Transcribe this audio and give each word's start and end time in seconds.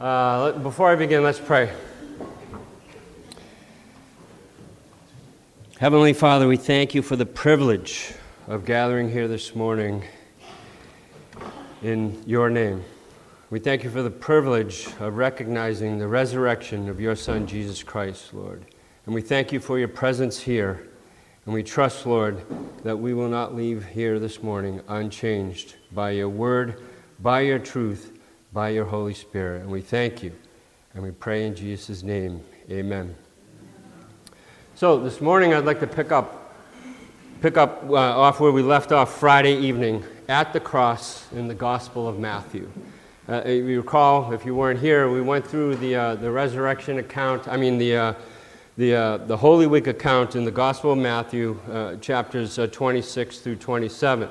Uh, 0.00 0.50
before 0.58 0.90
I 0.90 0.96
begin, 0.96 1.22
let's 1.22 1.38
pray. 1.38 1.72
Heavenly 5.78 6.12
Father, 6.12 6.48
we 6.48 6.56
thank 6.56 6.96
you 6.96 7.02
for 7.02 7.14
the 7.14 7.26
privilege 7.26 8.12
of 8.48 8.64
gathering 8.64 9.08
here 9.08 9.28
this 9.28 9.54
morning 9.54 10.02
in 11.80 12.20
your 12.26 12.50
name. 12.50 12.82
We 13.50 13.60
thank 13.60 13.84
you 13.84 13.90
for 13.90 14.02
the 14.02 14.10
privilege 14.10 14.88
of 14.98 15.16
recognizing 15.16 15.98
the 15.98 16.08
resurrection 16.08 16.88
of 16.88 17.00
your 17.00 17.14
Son, 17.14 17.46
Jesus 17.46 17.84
Christ, 17.84 18.34
Lord. 18.34 18.64
And 19.06 19.14
we 19.14 19.20
thank 19.20 19.52
you 19.52 19.60
for 19.60 19.78
your 19.78 19.86
presence 19.86 20.40
here. 20.40 20.88
And 21.44 21.54
we 21.54 21.62
trust, 21.62 22.04
Lord, 22.04 22.44
that 22.82 22.96
we 22.96 23.14
will 23.14 23.28
not 23.28 23.54
leave 23.54 23.86
here 23.86 24.18
this 24.18 24.42
morning 24.42 24.80
unchanged 24.88 25.76
by 25.92 26.10
your 26.10 26.28
word, 26.28 26.82
by 27.20 27.42
your 27.42 27.60
truth, 27.60 28.13
by 28.54 28.68
your 28.68 28.84
Holy 28.84 29.14
Spirit. 29.14 29.62
And 29.62 29.70
we 29.70 29.80
thank 29.80 30.22
you. 30.22 30.30
And 30.94 31.02
we 31.02 31.10
pray 31.10 31.44
in 31.44 31.56
Jesus' 31.56 32.04
name. 32.04 32.40
Amen. 32.70 33.16
So 34.76 34.96
this 34.96 35.20
morning 35.20 35.52
I'd 35.52 35.64
like 35.64 35.80
to 35.80 35.88
pick 35.88 36.12
up, 36.12 36.54
pick 37.42 37.56
up 37.56 37.82
uh, 37.90 37.94
off 37.94 38.38
where 38.38 38.52
we 38.52 38.62
left 38.62 38.92
off 38.92 39.18
Friday 39.18 39.56
evening 39.56 40.04
at 40.28 40.52
the 40.52 40.60
cross 40.60 41.26
in 41.32 41.48
the 41.48 41.54
Gospel 41.54 42.06
of 42.06 42.20
Matthew. 42.20 42.70
Uh, 43.28 43.42
if 43.44 43.64
you 43.64 43.78
recall, 43.78 44.32
if 44.32 44.46
you 44.46 44.54
weren't 44.54 44.78
here, 44.78 45.10
we 45.10 45.20
went 45.20 45.44
through 45.44 45.74
the, 45.74 45.96
uh, 45.96 46.14
the 46.14 46.30
resurrection 46.30 46.98
account, 46.98 47.48
I 47.48 47.56
mean, 47.56 47.76
the, 47.76 47.96
uh, 47.96 48.14
the, 48.76 48.94
uh, 48.94 49.16
the 49.16 49.36
Holy 49.36 49.66
Week 49.66 49.88
account 49.88 50.36
in 50.36 50.44
the 50.44 50.52
Gospel 50.52 50.92
of 50.92 50.98
Matthew, 50.98 51.58
uh, 51.72 51.96
chapters 51.96 52.56
26 52.70 53.38
through 53.38 53.56
27. 53.56 54.28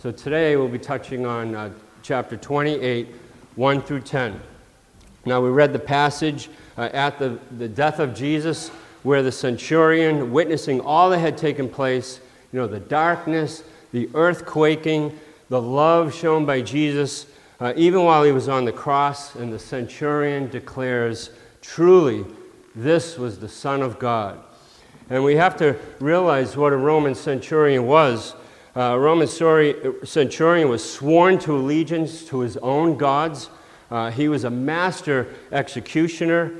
So 0.00 0.12
today 0.12 0.54
we'll 0.56 0.68
be 0.68 0.78
touching 0.78 1.24
on 1.24 1.74
chapter 2.02 2.36
28 2.36 3.23
1 3.56 3.82
through 3.82 4.00
10. 4.00 4.40
Now, 5.26 5.40
we 5.40 5.48
read 5.48 5.72
the 5.72 5.78
passage 5.78 6.48
uh, 6.76 6.90
at 6.92 7.18
the, 7.18 7.38
the 7.56 7.68
death 7.68 7.98
of 7.98 8.14
Jesus 8.14 8.70
where 9.02 9.22
the 9.22 9.32
centurion, 9.32 10.32
witnessing 10.32 10.80
all 10.80 11.10
that 11.10 11.18
had 11.18 11.38
taken 11.38 11.68
place, 11.68 12.20
you 12.52 12.58
know, 12.58 12.66
the 12.66 12.80
darkness, 12.80 13.62
the 13.92 14.06
earthquaking, 14.08 15.14
the 15.50 15.60
love 15.60 16.14
shown 16.14 16.46
by 16.46 16.60
Jesus, 16.60 17.26
uh, 17.60 17.72
even 17.76 18.02
while 18.02 18.24
he 18.24 18.32
was 18.32 18.48
on 18.48 18.64
the 18.64 18.72
cross, 18.72 19.34
and 19.34 19.52
the 19.52 19.58
centurion 19.58 20.48
declares, 20.48 21.30
truly, 21.60 22.24
this 22.74 23.16
was 23.16 23.38
the 23.38 23.48
Son 23.48 23.82
of 23.82 23.98
God. 23.98 24.40
And 25.10 25.22
we 25.22 25.36
have 25.36 25.56
to 25.58 25.76
realize 26.00 26.56
what 26.56 26.72
a 26.72 26.76
Roman 26.76 27.14
centurion 27.14 27.86
was. 27.86 28.34
Uh, 28.76 28.98
Roman 28.98 29.28
centurion 29.28 30.68
was 30.68 30.92
sworn 30.92 31.38
to 31.38 31.54
allegiance 31.56 32.24
to 32.24 32.40
his 32.40 32.56
own 32.56 32.96
gods. 32.96 33.48
Uh, 33.88 34.10
he 34.10 34.26
was 34.26 34.42
a 34.42 34.50
master 34.50 35.32
executioner. 35.52 36.52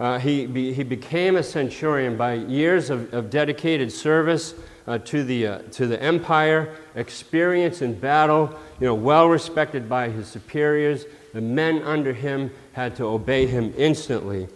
Uh, 0.00 0.18
he, 0.18 0.46
be, 0.46 0.72
he 0.72 0.82
became 0.82 1.36
a 1.36 1.42
centurion 1.42 2.16
by 2.16 2.34
years 2.34 2.90
of, 2.90 3.14
of 3.14 3.30
dedicated 3.30 3.92
service 3.92 4.54
uh, 4.88 4.98
to, 4.98 5.22
the, 5.22 5.46
uh, 5.46 5.58
to 5.70 5.86
the 5.86 6.02
empire, 6.02 6.74
experience 6.96 7.82
in 7.82 7.94
battle, 7.94 8.52
you 8.80 8.86
know, 8.86 8.94
well 8.94 9.28
respected 9.28 9.88
by 9.88 10.08
his 10.08 10.26
superiors. 10.26 11.04
The 11.32 11.40
men 11.40 11.82
under 11.82 12.12
him 12.12 12.50
had 12.72 12.96
to 12.96 13.04
obey 13.04 13.46
him 13.46 13.72
instantly, 13.76 14.48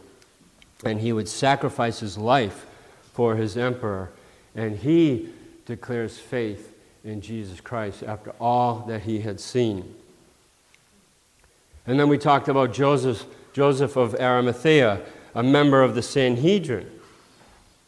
and 0.84 0.99
he 0.99 1.12
would 1.12 1.28
sacrifice 1.28 2.01
his 2.01 2.19
life 2.19 2.67
for 3.12 3.37
his 3.37 3.56
emperor. 3.56 4.11
And 4.56 4.77
he 4.77 5.28
declares 5.67 6.19
faith 6.19 6.73
in 7.05 7.20
Jesus 7.20 7.60
Christ 7.60 8.02
after 8.02 8.33
all 8.41 8.84
that 8.88 9.02
he 9.02 9.20
had 9.20 9.38
seen. 9.38 9.94
And 11.86 12.00
then 12.00 12.08
we 12.08 12.16
talked 12.16 12.48
about 12.48 12.72
Joseph, 12.72 13.24
Joseph 13.52 13.97
of 13.97 14.14
Arimathea, 14.14 15.02
a 15.34 15.42
member 15.42 15.82
of 15.82 15.94
the 15.94 16.02
Sanhedrin. 16.02 16.91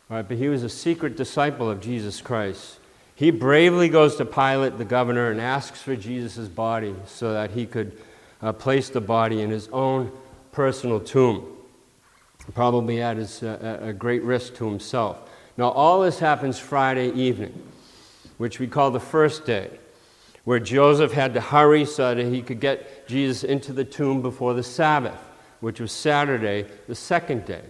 Right, 0.08 0.26
but 0.26 0.36
he 0.36 0.48
was 0.48 0.62
a 0.62 0.68
secret 0.68 1.16
disciple 1.16 1.68
of 1.68 1.80
Jesus 1.80 2.20
Christ. 2.20 2.78
He 3.14 3.30
bravely 3.30 3.88
goes 3.88 4.16
to 4.16 4.24
Pilate, 4.26 4.76
the 4.76 4.84
governor, 4.84 5.30
and 5.30 5.40
asks 5.40 5.80
for 5.80 5.96
Jesus' 5.96 6.46
body 6.48 6.94
so 7.06 7.32
that 7.32 7.50
he 7.52 7.64
could 7.64 7.98
uh, 8.42 8.52
place 8.52 8.90
the 8.90 9.00
body 9.00 9.40
in 9.40 9.50
his 9.50 9.68
own 9.68 10.12
personal 10.52 11.00
tomb, 11.00 11.44
probably 12.54 13.00
at 13.00 13.16
his, 13.16 13.42
uh, 13.42 13.78
a 13.80 13.92
great 13.92 14.22
risk 14.22 14.54
to 14.56 14.68
himself. 14.68 15.18
Now, 15.56 15.70
all 15.70 16.02
this 16.02 16.18
happens 16.18 16.58
Friday 16.58 17.10
evening 17.12 17.54
which 18.38 18.58
we 18.58 18.66
call 18.66 18.90
the 18.90 19.00
first 19.00 19.44
day, 19.44 19.70
where 20.44 20.60
Joseph 20.60 21.12
had 21.12 21.34
to 21.34 21.40
hurry 21.40 21.84
so 21.84 22.14
that 22.14 22.26
he 22.26 22.42
could 22.42 22.60
get 22.60 23.08
Jesus 23.08 23.44
into 23.44 23.72
the 23.72 23.84
tomb 23.84 24.22
before 24.22 24.54
the 24.54 24.62
Sabbath, 24.62 25.18
which 25.60 25.80
was 25.80 25.92
Saturday, 25.92 26.66
the 26.86 26.94
second 26.94 27.44
day. 27.44 27.62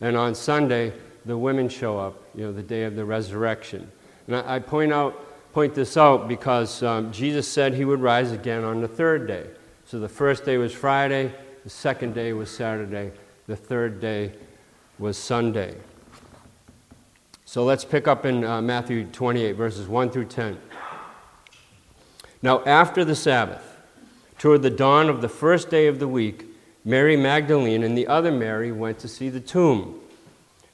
And 0.00 0.16
on 0.16 0.34
Sunday, 0.34 0.92
the 1.24 1.36
women 1.36 1.68
show 1.68 1.98
up, 1.98 2.22
you 2.34 2.44
know, 2.44 2.52
the 2.52 2.62
day 2.62 2.84
of 2.84 2.96
the 2.96 3.04
resurrection. 3.04 3.90
And 4.26 4.36
I, 4.36 4.58
point, 4.58 4.92
out, 4.92 5.52
point 5.52 5.74
this 5.74 5.96
out 5.96 6.28
because 6.28 6.82
um, 6.82 7.12
Jesus 7.12 7.48
said 7.48 7.74
he 7.74 7.84
would 7.84 8.00
rise 8.00 8.32
again 8.32 8.64
on 8.64 8.80
the 8.80 8.88
third 8.88 9.26
day. 9.26 9.46
So 9.86 9.98
the 9.98 10.08
first 10.08 10.44
day 10.44 10.56
was 10.56 10.72
Friday, 10.72 11.32
the 11.62 11.70
second 11.70 12.14
day 12.14 12.32
was 12.32 12.50
Saturday, 12.50 13.12
the 13.46 13.56
third 13.56 14.00
day 14.00 14.32
was 14.98 15.16
Sunday. 15.16 15.76
So 17.54 17.62
let's 17.62 17.84
pick 17.84 18.08
up 18.08 18.26
in 18.26 18.42
uh, 18.42 18.60
Matthew 18.60 19.04
28, 19.04 19.52
verses 19.52 19.86
1 19.86 20.10
through 20.10 20.24
10. 20.24 20.58
Now, 22.42 22.64
after 22.64 23.04
the 23.04 23.14
Sabbath, 23.14 23.76
toward 24.38 24.62
the 24.62 24.70
dawn 24.70 25.08
of 25.08 25.20
the 25.20 25.28
first 25.28 25.70
day 25.70 25.86
of 25.86 26.00
the 26.00 26.08
week, 26.08 26.46
Mary 26.84 27.16
Magdalene 27.16 27.84
and 27.84 27.96
the 27.96 28.08
other 28.08 28.32
Mary 28.32 28.72
went 28.72 28.98
to 28.98 29.06
see 29.06 29.28
the 29.28 29.38
tomb. 29.38 30.00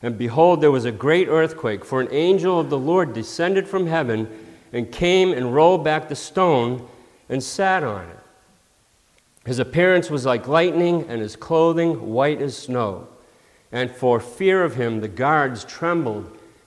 And 0.01 0.17
behold, 0.17 0.63
there 0.63 0.71
was 0.71 0.87
a 0.87 0.91
great 0.91 1.29
earthquake, 1.29 1.85
for 1.85 2.01
an 2.01 2.09
angel 2.13 2.59
of 2.59 2.71
the 2.71 2.79
Lord 2.79 3.13
descended 3.13 3.69
from 3.69 3.87
heaven 3.87 4.27
and 4.73 4.91
came 4.91 5.35
and 5.35 5.55
rolled 5.55 5.85
back 5.85 6.09
the 6.09 6.17
stone 6.17 6.89
and 7.29 7.43
sat 7.43 7.85
on 7.85 8.07
it. 8.07 8.19
His 9.45 9.59
appearance 9.59 10.09
was 10.09 10.25
like 10.25 10.49
lightning, 10.49 11.05
and 11.11 11.21
his 11.21 11.37
clothing 11.37 12.09
white 12.09 12.41
as 12.41 12.57
snow. 12.57 13.07
And 13.71 13.91
for 13.91 14.19
fear 14.19 14.65
of 14.65 14.77
him, 14.77 15.03
the 15.03 15.09
guards 15.09 15.63
trembled 15.65 16.39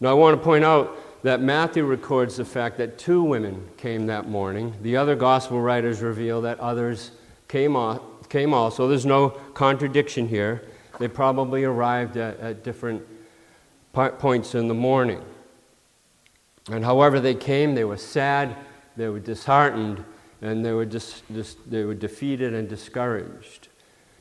Now, 0.00 0.10
I 0.10 0.14
want 0.14 0.38
to 0.38 0.44
point 0.44 0.64
out 0.64 0.96
that 1.22 1.40
Matthew 1.40 1.84
records 1.84 2.36
the 2.36 2.44
fact 2.44 2.76
that 2.78 2.98
two 2.98 3.22
women 3.22 3.68
came 3.76 4.06
that 4.06 4.28
morning. 4.28 4.74
The 4.82 4.96
other 4.96 5.16
gospel 5.16 5.60
writers 5.60 6.02
reveal 6.02 6.42
that 6.42 6.60
others 6.60 7.12
came, 7.48 7.76
came 8.28 8.52
also. 8.52 8.88
There's 8.88 9.06
no 9.06 9.30
contradiction 9.54 10.28
here. 10.28 10.62
They 10.98 11.08
probably 11.08 11.64
arrived 11.64 12.16
at, 12.16 12.38
at 12.40 12.62
different 12.62 13.02
points 13.92 14.54
in 14.54 14.68
the 14.68 14.74
morning. 14.74 15.22
And 16.70 16.84
however 16.84 17.18
they 17.18 17.34
came, 17.34 17.74
they 17.74 17.84
were 17.84 17.96
sad, 17.96 18.54
they 18.96 19.08
were 19.08 19.20
disheartened, 19.20 20.04
and 20.42 20.64
they 20.64 20.72
were, 20.72 20.84
dis, 20.84 21.22
dis, 21.32 21.56
they 21.66 21.84
were 21.84 21.94
defeated 21.94 22.52
and 22.52 22.68
discouraged. 22.68 23.68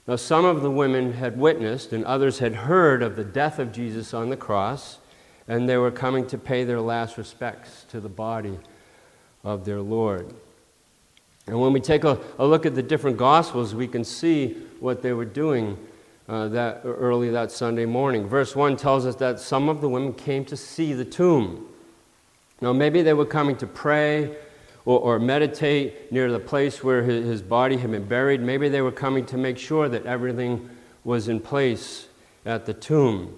Now, 0.08 0.16
some 0.16 0.46
of 0.46 0.62
the 0.62 0.72
women 0.72 1.14
had 1.14 1.38
witnessed, 1.38 1.92
and 1.92 2.06
others 2.06 2.40
had 2.40 2.56
heard 2.56 3.04
of 3.04 3.16
the 3.16 3.24
death 3.24 3.60
of 3.60 3.72
Jesus 3.72 4.14
on 4.14 4.30
the 4.30 4.38
cross 4.38 5.00
and 5.48 5.70
they 5.70 5.78
were 5.78 5.92
coming 5.92 6.26
to 6.28 6.38
pay 6.38 6.64
their 6.64 6.82
last 6.82 7.18
respects 7.18 7.86
to 7.90 8.00
the 8.00 8.10
body 8.10 8.58
of 9.44 9.66
their 9.66 9.82
Lord. 9.82 10.34
And 11.48 11.60
when 11.60 11.74
we 11.74 11.80
take 11.80 12.04
a, 12.04 12.20
a 12.40 12.46
look 12.46 12.66
at 12.66 12.74
the 12.74 12.82
different 12.82 13.18
Gospels, 13.18 13.76
we 13.76 13.88
can 13.88 14.04
see 14.04 14.58
what 14.80 15.02
they 15.02 15.14
were 15.14 15.26
doing 15.26 15.78
uh, 16.28 16.48
that 16.48 16.82
early 16.84 17.30
that 17.30 17.52
Sunday 17.52 17.86
morning. 17.86 18.28
Verse 18.28 18.56
1 18.56 18.78
tells 18.78 19.06
us 19.06 19.16
that 19.18 19.40
some 19.40 19.70
of 19.70 19.82
the 19.82 19.88
women 19.88 20.14
came 20.14 20.44
to 20.46 20.58
see 20.58 20.94
the 20.94 21.06
tomb. 21.06 21.68
Now, 22.62 22.74
maybe 22.74 23.04
they 23.04 23.14
were 23.14 23.26
coming 23.26 23.56
to 23.58 23.68
pray 23.68 24.36
or, 24.86 25.00
or 25.00 25.20
meditate 25.20 26.12
near 26.12 26.32
the 26.32 26.40
place 26.40 26.84
where 26.84 27.04
his, 27.04 27.26
his 27.26 27.42
body 27.44 27.78
had 27.78 27.92
been 27.92 28.06
buried. 28.06 28.42
Maybe 28.42 28.70
they 28.70 28.82
were 28.82 28.92
coming 28.92 29.26
to 29.28 29.38
make 29.38 29.60
sure 29.60 29.88
that 29.90 30.08
everything 30.08 30.70
was 31.04 31.28
in 31.28 31.40
place 31.40 32.08
at 32.44 32.66
the 32.66 32.74
tomb. 32.74 33.36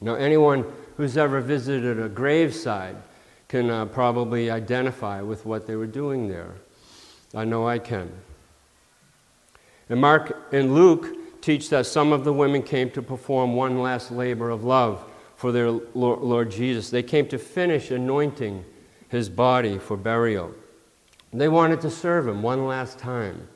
Now, 0.00 0.16
anyone 0.16 0.64
who's 0.96 1.16
ever 1.16 1.40
visited 1.40 2.00
a 2.00 2.08
graveside 2.08 2.96
can 3.48 3.70
uh, 3.70 3.86
probably 3.86 4.50
identify 4.50 5.20
with 5.20 5.44
what 5.44 5.66
they 5.66 5.76
were 5.76 5.86
doing 5.86 6.28
there. 6.28 6.54
I 7.34 7.44
know 7.44 7.66
I 7.66 7.78
can. 7.78 8.10
And 9.88 10.00
Mark 10.00 10.36
and 10.52 10.74
Luke 10.74 11.08
teach 11.40 11.68
that 11.70 11.86
some 11.86 12.12
of 12.12 12.24
the 12.24 12.32
women 12.32 12.62
came 12.62 12.90
to 12.90 13.02
perform 13.02 13.54
one 13.54 13.80
last 13.80 14.10
labor 14.10 14.50
of 14.50 14.64
love 14.64 15.04
for 15.36 15.52
their 15.52 15.70
Lord 15.70 16.50
Jesus. 16.50 16.90
They 16.90 17.02
came 17.02 17.28
to 17.28 17.38
finish 17.38 17.90
anointing 17.90 18.64
his 19.08 19.28
body 19.28 19.78
for 19.78 19.96
burial. 19.96 20.52
They 21.32 21.48
wanted 21.48 21.80
to 21.82 21.90
serve 21.90 22.28
him 22.28 22.42
one 22.42 22.66
last 22.66 22.98
time. 22.98 23.48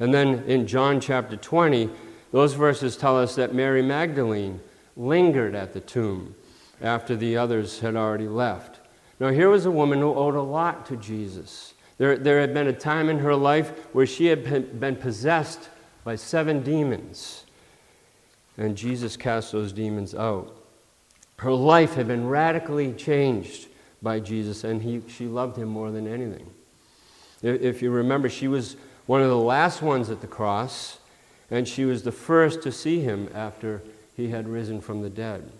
And 0.00 0.12
then 0.12 0.44
in 0.48 0.66
John 0.66 1.00
chapter 1.00 1.36
20, 1.36 1.90
those 2.32 2.54
verses 2.54 2.96
tell 2.96 3.18
us 3.18 3.36
that 3.36 3.54
Mary 3.54 3.82
Magdalene 3.82 4.60
lingered 4.96 5.54
at 5.54 5.72
the 5.72 5.80
tomb 5.80 6.34
after 6.80 7.16
the 7.16 7.36
others 7.36 7.80
had 7.80 7.96
already 7.96 8.28
left. 8.28 8.80
Now, 9.20 9.28
here 9.28 9.48
was 9.48 9.66
a 9.66 9.70
woman 9.70 10.00
who 10.00 10.14
owed 10.14 10.34
a 10.34 10.42
lot 10.42 10.84
to 10.86 10.96
Jesus. 10.96 11.74
There, 11.98 12.16
there 12.16 12.40
had 12.40 12.52
been 12.52 12.66
a 12.66 12.72
time 12.72 13.08
in 13.08 13.20
her 13.20 13.36
life 13.36 13.70
where 13.94 14.06
she 14.06 14.26
had 14.26 14.80
been 14.80 14.96
possessed 14.96 15.68
by 16.04 16.16
seven 16.16 16.62
demons, 16.62 17.44
and 18.58 18.76
Jesus 18.76 19.16
cast 19.16 19.52
those 19.52 19.72
demons 19.72 20.14
out. 20.14 20.56
Her 21.36 21.52
life 21.52 21.94
had 21.94 22.08
been 22.08 22.26
radically 22.28 22.92
changed 22.92 23.68
by 24.02 24.18
Jesus, 24.18 24.64
and 24.64 24.82
he, 24.82 25.02
she 25.08 25.26
loved 25.26 25.56
him 25.56 25.68
more 25.68 25.90
than 25.90 26.08
anything. 26.08 26.50
If 27.42 27.82
you 27.82 27.90
remember, 27.90 28.28
she 28.28 28.48
was 28.48 28.76
one 29.06 29.22
of 29.22 29.28
the 29.28 29.36
last 29.36 29.82
ones 29.82 30.10
at 30.10 30.20
the 30.20 30.26
cross, 30.26 30.98
and 31.50 31.66
she 31.66 31.84
was 31.84 32.02
the 32.02 32.12
first 32.12 32.62
to 32.62 32.72
see 32.72 33.00
him 33.00 33.28
after 33.34 33.82
he 34.16 34.28
had 34.28 34.48
risen 34.48 34.80
from 34.80 35.02
the 35.02 35.10
dead. 35.10 35.50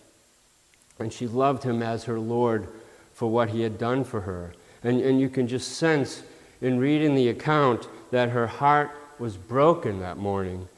And 0.98 1.12
she 1.12 1.26
loved 1.26 1.64
him 1.64 1.82
as 1.82 2.04
her 2.04 2.20
Lord 2.20 2.68
for 3.14 3.30
what 3.30 3.50
he 3.50 3.62
had 3.62 3.78
done 3.78 4.04
for 4.04 4.22
her. 4.22 4.52
And, 4.82 5.00
and 5.00 5.20
you 5.20 5.28
can 5.28 5.46
just 5.46 5.76
sense 5.76 6.22
in 6.60 6.78
reading 6.78 7.14
the 7.14 7.28
account 7.28 7.88
that 8.10 8.30
her 8.30 8.46
heart 8.46 8.90
was 9.18 9.36
broken 9.36 10.00
that 10.00 10.16
morning, 10.16 10.68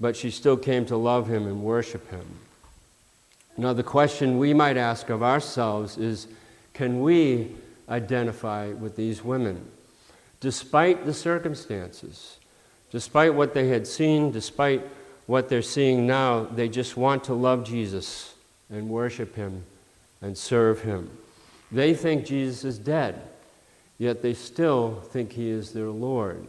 but 0.00 0.16
she 0.16 0.30
still 0.30 0.56
came 0.56 0.86
to 0.86 0.96
love 0.96 1.28
him 1.28 1.46
and 1.46 1.62
worship 1.62 2.10
him. 2.10 2.26
Now, 3.56 3.72
the 3.72 3.82
question 3.82 4.38
we 4.38 4.52
might 4.52 4.76
ask 4.76 5.10
of 5.10 5.22
ourselves 5.22 5.96
is 5.96 6.26
can 6.72 7.00
we 7.00 7.54
identify 7.88 8.68
with 8.68 8.96
these 8.96 9.22
women? 9.22 9.64
Despite 10.40 11.06
the 11.06 11.14
circumstances, 11.14 12.38
despite 12.90 13.34
what 13.34 13.54
they 13.54 13.68
had 13.68 13.86
seen, 13.86 14.32
despite 14.32 14.82
what 15.26 15.48
they're 15.48 15.62
seeing 15.62 16.06
now, 16.06 16.44
they 16.44 16.68
just 16.68 16.96
want 16.96 17.24
to 17.24 17.34
love 17.34 17.64
Jesus 17.64 18.34
and 18.70 18.88
worship 18.88 19.34
him 19.36 19.64
and 20.20 20.36
serve 20.36 20.82
him. 20.82 21.10
They 21.72 21.94
think 21.94 22.26
Jesus 22.26 22.64
is 22.64 22.78
dead, 22.78 23.22
yet 23.98 24.22
they 24.22 24.34
still 24.34 25.00
think 25.12 25.32
he 25.32 25.48
is 25.48 25.72
their 25.72 25.88
Lord. 25.88 26.46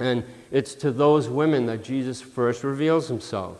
And 0.00 0.24
it's 0.50 0.74
to 0.76 0.90
those 0.90 1.28
women 1.28 1.66
that 1.66 1.84
Jesus 1.84 2.20
first 2.20 2.64
reveals 2.64 3.08
himself. 3.08 3.58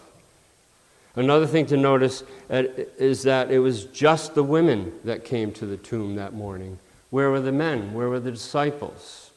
Another 1.16 1.46
thing 1.46 1.66
to 1.66 1.76
notice 1.76 2.24
uh, 2.50 2.64
is 2.98 3.22
that 3.22 3.50
it 3.50 3.60
was 3.60 3.84
just 3.84 4.34
the 4.34 4.42
women 4.42 4.92
that 5.04 5.24
came 5.24 5.52
to 5.52 5.66
the 5.66 5.76
tomb 5.76 6.16
that 6.16 6.32
morning. 6.32 6.78
Where 7.10 7.30
were 7.30 7.40
the 7.40 7.52
men? 7.52 7.94
Where 7.94 8.08
were 8.08 8.18
the 8.18 8.32
disciples? 8.32 9.30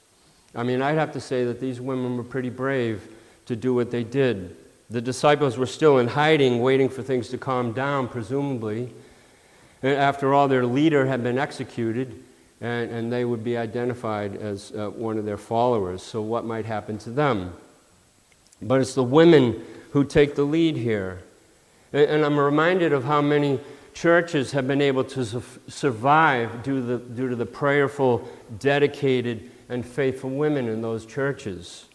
I 0.56 0.64
mean, 0.64 0.82
I'd 0.82 0.98
have 0.98 1.12
to 1.14 1.22
say 1.22 1.46
that 1.46 1.60
these 1.60 1.80
women 1.80 2.18
were 2.18 2.24
pretty 2.24 2.50
brave 2.50 3.08
to 3.48 3.56
do 3.56 3.74
what 3.74 3.92
they 3.92 4.04
did. 4.04 4.56
The 4.90 5.02
disciples 5.02 5.58
were 5.58 5.66
still 5.66 5.98
in 5.98 6.08
hiding, 6.08 6.62
waiting 6.62 6.88
for 6.88 7.02
things 7.02 7.30
to 7.30 7.38
calm 7.38 7.74
down, 7.74 8.08
presumably. 8.08 8.94
And 9.84 9.98
after 9.98 10.34
all, 10.34 10.48
their 10.48 10.66
leader 10.66 11.06
had 11.06 11.24
been 11.24 11.38
executed, 11.38 12.24
and, 12.62 12.90
and 12.92 13.12
they 13.12 13.26
would 13.26 13.44
be 13.44 13.58
identified 13.58 14.36
as 14.38 14.72
uh, 14.72 14.90
one 14.90 15.18
of 15.18 15.26
their 15.26 15.38
followers. 15.38 16.02
So, 16.04 16.22
what 16.22 16.46
might 16.46 16.66
happen 16.66 16.98
to 17.00 17.10
them? 17.10 17.54
But 18.62 18.82
it's 18.82 18.96
the 18.96 19.04
women 19.04 19.62
who 19.92 20.04
take 20.04 20.36
the 20.36 20.44
lead 20.44 20.78
here. 20.78 21.20
And 21.94 22.26
I'm 22.26 22.40
reminded 22.40 22.92
of 22.94 23.04
how 23.04 23.22
many 23.22 23.60
churches 23.94 24.52
have 24.52 24.68
been 24.68 24.82
able 24.82 25.04
to 25.04 25.42
survive 25.68 26.64
due 26.64 26.82
the, 26.82 26.98
due 26.98 27.30
to 27.30 27.36
the 27.36 27.46
prayerful, 27.46 28.28
dedicated, 28.60 29.50
and 29.70 29.86
faithful 29.86 30.30
women 30.30 30.68
in 30.68 30.82
those 30.82 31.06
churches. 31.06 31.87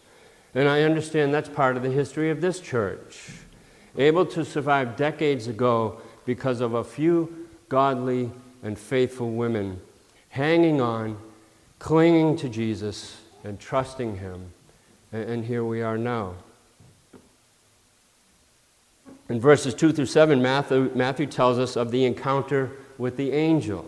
And 0.55 0.69
I 0.69 0.83
understand 0.83 1.33
that's 1.33 1.49
part 1.49 1.77
of 1.77 1.83
the 1.83 1.89
history 1.89 2.29
of 2.29 2.41
this 2.41 2.59
church. 2.59 3.31
Able 3.97 4.25
to 4.27 4.45
survive 4.45 4.95
decades 4.95 5.47
ago 5.47 6.01
because 6.25 6.61
of 6.61 6.73
a 6.73 6.83
few 6.83 7.47
godly 7.69 8.31
and 8.61 8.77
faithful 8.77 9.31
women 9.31 9.81
hanging 10.29 10.81
on, 10.81 11.17
clinging 11.77 12.35
to 12.37 12.49
Jesus, 12.49 13.21
and 13.43 13.59
trusting 13.59 14.17
Him. 14.17 14.51
And 15.11 15.45
here 15.45 15.63
we 15.63 15.83
are 15.83 15.97
now. 15.97 16.33
In 19.29 19.39
verses 19.39 19.75
2 19.75 19.93
through 19.93 20.07
7, 20.07 20.41
Matthew, 20.41 20.91
Matthew 20.95 21.27
tells 21.27 21.59
us 21.59 21.75
of 21.75 21.91
the 21.91 22.05
encounter 22.05 22.71
with 22.97 23.15
the 23.15 23.31
angel. 23.31 23.85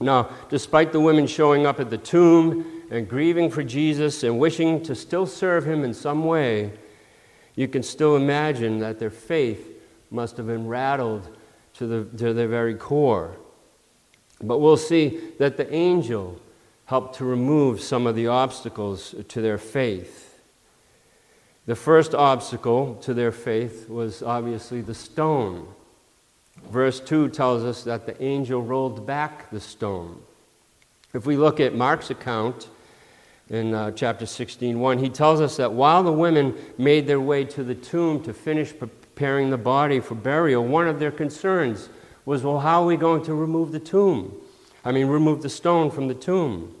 Now, 0.00 0.30
despite 0.48 0.92
the 0.92 1.00
women 1.00 1.26
showing 1.26 1.66
up 1.66 1.78
at 1.78 1.90
the 1.90 1.98
tomb 1.98 2.73
and 2.90 3.08
grieving 3.08 3.50
for 3.50 3.62
Jesus 3.62 4.22
and 4.22 4.38
wishing 4.38 4.82
to 4.84 4.94
still 4.94 5.26
serve 5.26 5.66
him 5.66 5.84
in 5.84 5.94
some 5.94 6.24
way, 6.24 6.72
you 7.54 7.68
can 7.68 7.82
still 7.82 8.16
imagine 8.16 8.80
that 8.80 8.98
their 8.98 9.10
faith 9.10 9.70
must 10.10 10.36
have 10.36 10.46
been 10.46 10.66
rattled 10.66 11.36
to, 11.74 11.86
the, 11.86 12.18
to 12.18 12.32
their 12.32 12.48
very 12.48 12.74
core. 12.74 13.36
But 14.42 14.58
we'll 14.58 14.76
see 14.76 15.20
that 15.38 15.56
the 15.56 15.72
angel 15.72 16.40
helped 16.86 17.16
to 17.16 17.24
remove 17.24 17.80
some 17.80 18.06
of 18.06 18.14
the 18.14 18.26
obstacles 18.26 19.14
to 19.28 19.40
their 19.40 19.58
faith. 19.58 20.40
The 21.66 21.74
first 21.74 22.14
obstacle 22.14 22.96
to 22.96 23.14
their 23.14 23.32
faith 23.32 23.88
was 23.88 24.22
obviously 24.22 24.82
the 24.82 24.94
stone. 24.94 25.66
Verse 26.70 27.00
2 27.00 27.30
tells 27.30 27.64
us 27.64 27.84
that 27.84 28.06
the 28.06 28.22
angel 28.22 28.62
rolled 28.62 29.06
back 29.06 29.50
the 29.50 29.60
stone. 29.60 30.20
If 31.14 31.26
we 31.26 31.36
look 31.36 31.60
at 31.60 31.74
Mark's 31.74 32.10
account 32.10 32.68
in 33.50 33.74
uh, 33.74 33.90
chapter 33.90 34.26
16, 34.26 34.78
1, 34.78 34.98
he 34.98 35.08
tells 35.08 35.40
us 35.40 35.56
that 35.56 35.72
while 35.72 36.02
the 36.02 36.12
women 36.12 36.54
made 36.78 37.06
their 37.06 37.20
way 37.20 37.44
to 37.44 37.62
the 37.62 37.74
tomb 37.74 38.22
to 38.22 38.32
finish 38.32 38.76
preparing 38.76 39.50
the 39.50 39.58
body 39.58 40.00
for 40.00 40.14
burial, 40.14 40.64
one 40.64 40.88
of 40.88 40.98
their 40.98 41.10
concerns 41.10 41.88
was 42.24 42.42
well, 42.42 42.60
how 42.60 42.82
are 42.82 42.86
we 42.86 42.96
going 42.96 43.22
to 43.24 43.34
remove 43.34 43.72
the 43.72 43.80
tomb? 43.80 44.34
I 44.84 44.92
mean, 44.92 45.06
remove 45.06 45.42
the 45.42 45.50
stone 45.50 45.90
from 45.90 46.08
the 46.08 46.14
tomb. 46.14 46.74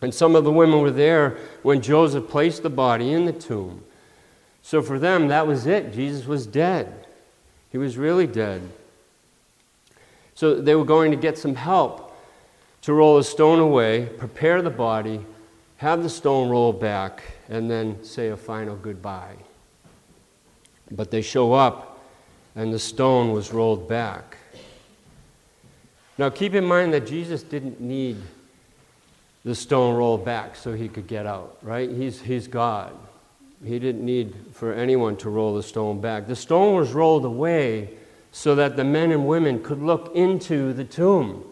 And 0.00 0.14
some 0.14 0.36
of 0.36 0.44
the 0.44 0.52
women 0.52 0.80
were 0.80 0.90
there 0.90 1.38
when 1.62 1.80
Joseph 1.80 2.28
placed 2.28 2.62
the 2.62 2.70
body 2.70 3.12
in 3.12 3.24
the 3.24 3.32
tomb. 3.32 3.82
So 4.62 4.80
for 4.80 4.98
them, 4.98 5.28
that 5.28 5.46
was 5.46 5.66
it. 5.66 5.92
Jesus 5.92 6.26
was 6.26 6.46
dead. 6.46 7.06
He 7.70 7.78
was 7.78 7.96
really 7.96 8.26
dead. 8.26 8.62
So 10.34 10.60
they 10.60 10.74
were 10.74 10.84
going 10.84 11.10
to 11.10 11.16
get 11.16 11.38
some 11.38 11.54
help 11.54 12.16
to 12.82 12.92
roll 12.92 13.16
the 13.16 13.24
stone 13.24 13.60
away, 13.60 14.06
prepare 14.06 14.62
the 14.62 14.70
body, 14.70 15.24
have 15.84 16.02
the 16.02 16.08
stone 16.08 16.48
rolled 16.48 16.80
back, 16.80 17.22
and 17.50 17.70
then 17.70 18.02
say 18.02 18.28
a 18.28 18.36
final 18.38 18.74
goodbye. 18.74 19.36
But 20.90 21.10
they 21.10 21.20
show 21.20 21.52
up, 21.52 22.00
and 22.56 22.72
the 22.72 22.78
stone 22.78 23.32
was 23.32 23.52
rolled 23.52 23.86
back. 23.86 24.38
Now, 26.16 26.30
keep 26.30 26.54
in 26.54 26.64
mind 26.64 26.94
that 26.94 27.06
Jesus 27.06 27.42
didn't 27.42 27.82
need 27.82 28.16
the 29.44 29.54
stone 29.54 29.94
rolled 29.94 30.24
back 30.24 30.56
so 30.56 30.72
he 30.72 30.88
could 30.88 31.06
get 31.06 31.26
out, 31.26 31.58
right? 31.60 31.90
He's, 31.90 32.18
he's 32.18 32.48
God. 32.48 32.96
He 33.62 33.78
didn't 33.78 34.06
need 34.06 34.34
for 34.54 34.72
anyone 34.72 35.18
to 35.18 35.28
roll 35.28 35.54
the 35.54 35.62
stone 35.62 36.00
back. 36.00 36.26
The 36.26 36.34
stone 36.34 36.76
was 36.76 36.94
rolled 36.94 37.26
away 37.26 37.90
so 38.32 38.54
that 38.54 38.76
the 38.76 38.84
men 38.84 39.12
and 39.12 39.28
women 39.28 39.62
could 39.62 39.82
look 39.82 40.12
into 40.14 40.72
the 40.72 40.84
tomb 40.84 41.44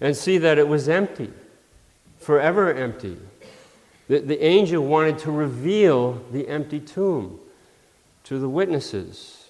and 0.00 0.16
see 0.16 0.38
that 0.38 0.58
it 0.58 0.66
was 0.66 0.88
empty, 0.88 1.32
forever 2.18 2.74
empty. 2.74 3.18
The, 4.08 4.18
the 4.20 4.44
angel 4.44 4.84
wanted 4.84 5.18
to 5.20 5.30
reveal 5.30 6.22
the 6.32 6.48
empty 6.48 6.80
tomb 6.80 7.38
to 8.24 8.38
the 8.38 8.48
witnesses. 8.48 9.46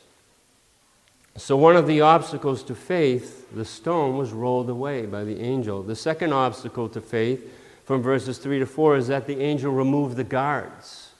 So, 1.37 1.57
one 1.57 1.77
of 1.77 1.87
the 1.87 2.03
obstacles 2.03 2.63
to 2.65 2.75
faith, 2.75 3.51
the 3.55 3.65
stone, 3.65 4.19
was 4.19 4.33
rolled 4.33 4.69
away 4.69 5.07
by 5.07 5.25
the 5.25 5.41
angel. 5.41 5.83
The 5.83 5.97
second 5.97 6.33
obstacle 6.33 6.89
to 6.91 7.01
faith 7.01 7.51
from 7.85 8.03
verses 8.03 8.39
3 8.39 8.59
to 8.59 8.67
4 8.67 8.97
is 8.97 9.09
that 9.09 9.27
the 9.27 9.41
angel 9.41 9.73
removed 9.73 10.17
the 10.17 10.25
guards. 10.25 11.11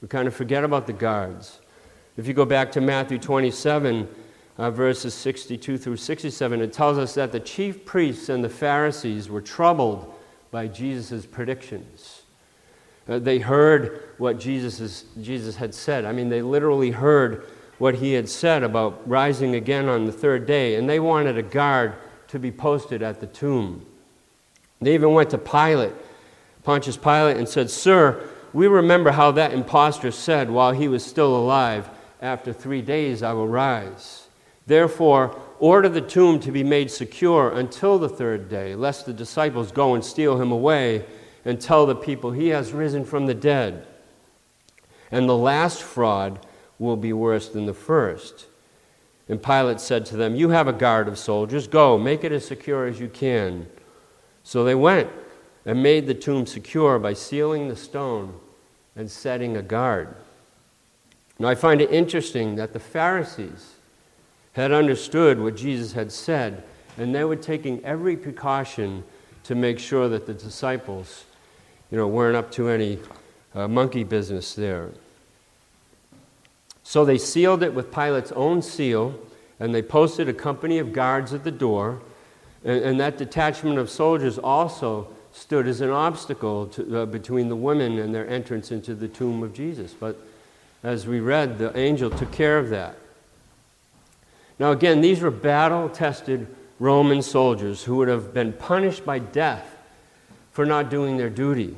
We 0.00 0.06
kind 0.08 0.28
of 0.28 0.34
forget 0.34 0.62
about 0.62 0.86
the 0.86 0.92
guards. 0.92 1.58
If 2.16 2.26
you 2.26 2.34
go 2.34 2.44
back 2.44 2.70
to 2.72 2.80
Matthew 2.80 3.18
27, 3.18 4.08
uh, 4.58 4.70
verses 4.70 5.14
62 5.14 5.78
through 5.78 5.96
67, 5.96 6.60
it 6.60 6.72
tells 6.72 6.98
us 6.98 7.14
that 7.14 7.32
the 7.32 7.40
chief 7.40 7.84
priests 7.84 8.28
and 8.28 8.42
the 8.42 8.48
Pharisees 8.48 9.28
were 9.28 9.40
troubled 9.40 10.14
by 10.50 10.66
Jesus' 10.66 11.26
predictions. 11.26 12.17
Uh, 13.08 13.18
they 13.18 13.38
heard 13.38 14.02
what 14.18 14.38
Jesus, 14.38 15.04
Jesus 15.20 15.56
had 15.56 15.74
said. 15.74 16.04
I 16.04 16.12
mean, 16.12 16.28
they 16.28 16.42
literally 16.42 16.90
heard 16.90 17.46
what 17.78 17.94
he 17.94 18.12
had 18.12 18.28
said 18.28 18.62
about 18.62 19.08
rising 19.08 19.54
again 19.54 19.88
on 19.88 20.04
the 20.04 20.12
third 20.12 20.46
day, 20.46 20.74
and 20.74 20.88
they 20.88 21.00
wanted 21.00 21.38
a 21.38 21.42
guard 21.42 21.94
to 22.28 22.38
be 22.38 22.50
posted 22.50 23.02
at 23.02 23.20
the 23.20 23.26
tomb. 23.26 23.86
They 24.80 24.94
even 24.94 25.14
went 25.14 25.30
to 25.30 25.38
Pilate, 25.38 25.94
Pontius 26.64 26.96
Pilate, 26.96 27.36
and 27.36 27.48
said, 27.48 27.70
Sir, 27.70 28.28
we 28.52 28.66
remember 28.66 29.10
how 29.10 29.30
that 29.32 29.52
impostor 29.52 30.10
said 30.10 30.50
while 30.50 30.72
he 30.72 30.88
was 30.88 31.04
still 31.04 31.36
alive, 31.36 31.88
After 32.20 32.52
three 32.52 32.82
days 32.82 33.22
I 33.22 33.32
will 33.32 33.48
rise. 33.48 34.28
Therefore, 34.66 35.40
order 35.60 35.88
the 35.88 36.00
tomb 36.00 36.40
to 36.40 36.52
be 36.52 36.64
made 36.64 36.90
secure 36.90 37.52
until 37.52 37.98
the 37.98 38.08
third 38.08 38.48
day, 38.48 38.74
lest 38.74 39.06
the 39.06 39.12
disciples 39.12 39.72
go 39.72 39.94
and 39.94 40.04
steal 40.04 40.40
him 40.40 40.52
away 40.52 41.06
and 41.44 41.60
tell 41.60 41.86
the 41.86 41.94
people 41.94 42.32
he 42.32 42.48
has 42.48 42.72
risen 42.72 43.04
from 43.04 43.26
the 43.26 43.34
dead. 43.34 43.86
And 45.10 45.28
the 45.28 45.36
last 45.36 45.82
fraud 45.82 46.44
will 46.78 46.96
be 46.96 47.12
worse 47.12 47.48
than 47.48 47.66
the 47.66 47.74
first. 47.74 48.46
And 49.28 49.42
Pilate 49.42 49.80
said 49.80 50.06
to 50.06 50.16
them, 50.16 50.34
You 50.34 50.50
have 50.50 50.68
a 50.68 50.72
guard 50.72 51.08
of 51.08 51.18
soldiers. 51.18 51.66
Go, 51.66 51.98
make 51.98 52.24
it 52.24 52.32
as 52.32 52.46
secure 52.46 52.86
as 52.86 52.98
you 53.00 53.08
can. 53.08 53.68
So 54.42 54.64
they 54.64 54.74
went 54.74 55.10
and 55.66 55.82
made 55.82 56.06
the 56.06 56.14
tomb 56.14 56.46
secure 56.46 56.98
by 56.98 57.12
sealing 57.12 57.68
the 57.68 57.76
stone 57.76 58.34
and 58.96 59.10
setting 59.10 59.56
a 59.56 59.62
guard. 59.62 60.14
Now, 61.38 61.48
I 61.48 61.54
find 61.54 61.80
it 61.80 61.90
interesting 61.90 62.56
that 62.56 62.72
the 62.72 62.80
Pharisees 62.80 63.74
had 64.54 64.72
understood 64.72 65.40
what 65.40 65.56
Jesus 65.56 65.92
had 65.92 66.10
said, 66.10 66.64
and 66.96 67.14
they 67.14 67.22
were 67.24 67.36
taking 67.36 67.84
every 67.84 68.16
precaution 68.16 69.04
to 69.48 69.54
make 69.54 69.78
sure 69.78 70.10
that 70.10 70.26
the 70.26 70.34
disciples, 70.34 71.24
you 71.90 71.96
know, 71.96 72.06
weren't 72.06 72.36
up 72.36 72.50
to 72.50 72.68
any 72.68 72.98
uh, 73.54 73.66
monkey 73.66 74.04
business 74.04 74.52
there. 74.52 74.90
So 76.82 77.06
they 77.06 77.16
sealed 77.16 77.62
it 77.62 77.72
with 77.72 77.90
Pilate's 77.90 78.30
own 78.32 78.60
seal, 78.60 79.18
and 79.58 79.74
they 79.74 79.80
posted 79.80 80.28
a 80.28 80.34
company 80.34 80.78
of 80.78 80.92
guards 80.92 81.32
at 81.32 81.44
the 81.44 81.50
door. 81.50 82.02
And, 82.62 82.84
and 82.84 83.00
that 83.00 83.16
detachment 83.16 83.78
of 83.78 83.88
soldiers 83.88 84.36
also 84.36 85.08
stood 85.32 85.66
as 85.66 85.80
an 85.80 85.88
obstacle 85.88 86.66
to, 86.66 87.00
uh, 87.00 87.06
between 87.06 87.48
the 87.48 87.56
women 87.56 87.98
and 87.98 88.14
their 88.14 88.28
entrance 88.28 88.70
into 88.70 88.94
the 88.94 89.08
tomb 89.08 89.42
of 89.42 89.54
Jesus. 89.54 89.94
But 89.98 90.18
as 90.82 91.06
we 91.06 91.20
read, 91.20 91.56
the 91.56 91.74
angel 91.74 92.10
took 92.10 92.32
care 92.32 92.58
of 92.58 92.68
that. 92.68 92.96
Now, 94.58 94.72
again, 94.72 95.00
these 95.00 95.22
were 95.22 95.30
battle 95.30 95.88
tested 95.88 96.54
Roman 96.78 97.22
soldiers 97.22 97.84
who 97.84 97.96
would 97.96 98.08
have 98.08 98.32
been 98.32 98.52
punished 98.52 99.04
by 99.04 99.18
death 99.18 99.76
for 100.52 100.64
not 100.64 100.90
doing 100.90 101.16
their 101.16 101.30
duty. 101.30 101.76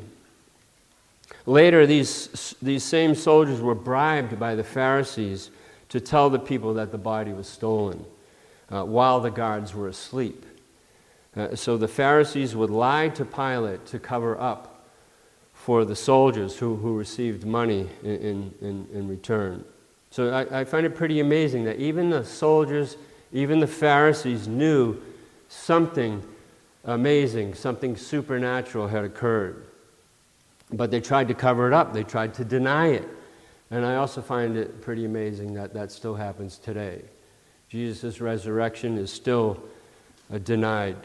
Later, 1.46 1.86
these, 1.86 2.54
these 2.60 2.84
same 2.84 3.14
soldiers 3.14 3.60
were 3.60 3.74
bribed 3.74 4.38
by 4.38 4.54
the 4.54 4.64
Pharisees 4.64 5.50
to 5.88 6.00
tell 6.00 6.30
the 6.30 6.38
people 6.38 6.74
that 6.74 6.92
the 6.92 6.98
body 6.98 7.32
was 7.32 7.48
stolen 7.48 8.04
uh, 8.70 8.84
while 8.84 9.20
the 9.20 9.30
guards 9.30 9.74
were 9.74 9.88
asleep. 9.88 10.44
Uh, 11.36 11.54
so 11.54 11.76
the 11.76 11.88
Pharisees 11.88 12.54
would 12.56 12.70
lie 12.70 13.08
to 13.08 13.24
Pilate 13.24 13.86
to 13.86 13.98
cover 13.98 14.38
up 14.40 14.86
for 15.54 15.84
the 15.84 15.96
soldiers 15.96 16.56
who, 16.56 16.76
who 16.76 16.96
received 16.96 17.44
money 17.44 17.88
in, 18.02 18.54
in, 18.60 18.88
in 18.92 19.08
return. 19.08 19.64
So 20.10 20.32
I, 20.32 20.60
I 20.60 20.64
find 20.64 20.86
it 20.86 20.96
pretty 20.96 21.20
amazing 21.20 21.64
that 21.64 21.76
even 21.76 22.10
the 22.10 22.24
soldiers, 22.24 22.96
even 23.32 23.60
the 23.60 23.66
Pharisees 23.66 24.48
knew 24.48 25.00
something 25.48 26.22
amazing, 26.84 27.54
something 27.54 27.96
supernatural 27.96 28.88
had 28.88 29.04
occurred. 29.04 29.66
But 30.72 30.90
they 30.90 31.00
tried 31.00 31.28
to 31.28 31.34
cover 31.34 31.66
it 31.66 31.72
up, 31.72 31.92
they 31.92 32.04
tried 32.04 32.34
to 32.34 32.44
deny 32.44 32.88
it. 32.88 33.08
And 33.70 33.84
I 33.84 33.96
also 33.96 34.20
find 34.20 34.56
it 34.56 34.80
pretty 34.80 35.04
amazing 35.04 35.54
that 35.54 35.74
that 35.74 35.92
still 35.92 36.14
happens 36.14 36.58
today. 36.58 37.02
Jesus' 37.68 38.20
resurrection 38.20 38.98
is 38.98 39.12
still 39.12 39.62
uh, 40.32 40.38
denied. 40.38 40.96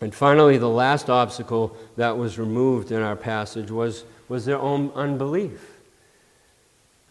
And 0.00 0.12
finally, 0.12 0.58
the 0.58 0.68
last 0.68 1.08
obstacle 1.08 1.76
that 1.96 2.16
was 2.16 2.36
removed 2.36 2.90
in 2.90 3.00
our 3.00 3.14
passage 3.14 3.70
was, 3.70 4.04
was 4.28 4.44
their 4.44 4.58
own 4.58 4.90
unbelief. 4.96 5.71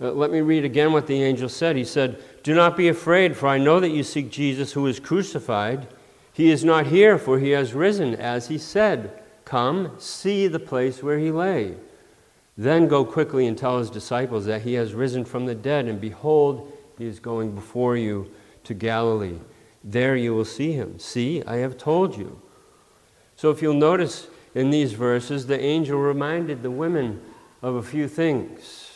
Uh, 0.01 0.11
let 0.11 0.31
me 0.31 0.41
read 0.41 0.65
again 0.65 0.91
what 0.91 1.05
the 1.05 1.21
angel 1.21 1.47
said. 1.47 1.75
He 1.75 1.83
said, 1.83 2.21
Do 2.41 2.55
not 2.55 2.75
be 2.75 2.87
afraid, 2.87 3.37
for 3.37 3.47
I 3.47 3.59
know 3.59 3.79
that 3.79 3.89
you 3.89 4.03
seek 4.03 4.31
Jesus 4.31 4.71
who 4.71 4.87
is 4.87 4.99
crucified. 4.99 5.87
He 6.33 6.49
is 6.49 6.63
not 6.63 6.87
here, 6.87 7.19
for 7.19 7.37
he 7.37 7.51
has 7.51 7.73
risen, 7.73 8.15
as 8.15 8.47
he 8.47 8.57
said. 8.57 9.21
Come, 9.45 9.91
see 9.99 10.47
the 10.47 10.59
place 10.59 11.03
where 11.03 11.19
he 11.19 11.29
lay. 11.29 11.75
Then 12.57 12.87
go 12.87 13.05
quickly 13.05 13.45
and 13.45 13.57
tell 13.57 13.77
his 13.77 13.89
disciples 13.89 14.45
that 14.45 14.63
he 14.63 14.73
has 14.73 14.93
risen 14.93 15.23
from 15.23 15.45
the 15.45 15.55
dead, 15.55 15.85
and 15.85 16.01
behold, 16.01 16.71
he 16.97 17.05
is 17.05 17.19
going 17.19 17.53
before 17.53 17.95
you 17.95 18.31
to 18.63 18.73
Galilee. 18.73 19.39
There 19.83 20.15
you 20.15 20.33
will 20.33 20.45
see 20.45 20.71
him. 20.71 20.99
See, 20.99 21.43
I 21.43 21.57
have 21.57 21.77
told 21.77 22.17
you. 22.17 22.41
So 23.35 23.49
if 23.49 23.61
you'll 23.61 23.73
notice 23.73 24.27
in 24.53 24.69
these 24.69 24.93
verses, 24.93 25.47
the 25.47 25.59
angel 25.59 25.99
reminded 25.99 26.61
the 26.61 26.71
women 26.71 27.21
of 27.61 27.75
a 27.75 27.83
few 27.83 28.07
things. 28.07 28.90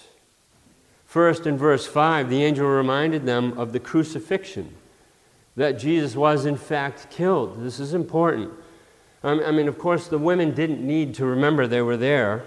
First, 1.16 1.48
in 1.48 1.58
verse 1.58 1.88
5, 1.88 2.30
the 2.30 2.44
angel 2.44 2.68
reminded 2.68 3.26
them 3.26 3.58
of 3.58 3.72
the 3.72 3.80
crucifixion, 3.80 4.76
that 5.56 5.80
Jesus 5.80 6.14
was 6.14 6.46
in 6.46 6.58
fact 6.58 7.10
killed. 7.10 7.64
This 7.64 7.80
is 7.80 7.94
important. 7.94 8.52
I 9.24 9.50
mean, 9.52 9.70
of 9.70 9.80
course, 9.80 10.10
the 10.10 10.18
women 10.18 10.54
didn't 10.54 10.86
need 10.86 11.16
to 11.16 11.26
remember 11.26 11.68
they 11.68 11.82
were 11.82 11.96
there, 11.96 12.44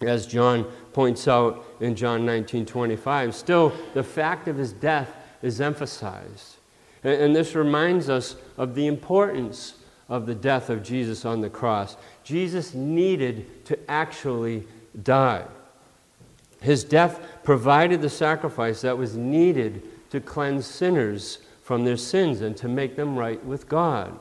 as 0.00 0.26
John 0.26 0.64
points 0.94 1.28
out 1.28 1.66
in 1.80 1.94
John 1.94 2.24
19 2.24 2.64
25. 2.64 3.34
Still, 3.34 3.74
the 3.92 4.02
fact 4.02 4.48
of 4.48 4.56
his 4.56 4.72
death 4.72 5.14
is 5.42 5.60
emphasized. 5.60 6.56
And 7.04 7.36
this 7.36 7.54
reminds 7.54 8.08
us 8.08 8.36
of 8.56 8.74
the 8.74 8.86
importance 8.86 9.74
of 10.08 10.24
the 10.24 10.34
death 10.34 10.70
of 10.70 10.82
Jesus 10.82 11.26
on 11.26 11.42
the 11.42 11.50
cross. 11.50 11.98
Jesus 12.24 12.72
needed 12.72 13.66
to 13.66 13.78
actually 13.90 14.66
die. 15.02 15.44
His 16.66 16.82
death 16.82 17.20
provided 17.44 18.02
the 18.02 18.10
sacrifice 18.10 18.80
that 18.80 18.98
was 18.98 19.16
needed 19.16 19.82
to 20.10 20.20
cleanse 20.20 20.66
sinners 20.66 21.38
from 21.62 21.84
their 21.84 21.96
sins 21.96 22.40
and 22.40 22.56
to 22.56 22.66
make 22.66 22.96
them 22.96 23.16
right 23.16 23.42
with 23.44 23.68
God. 23.68 24.18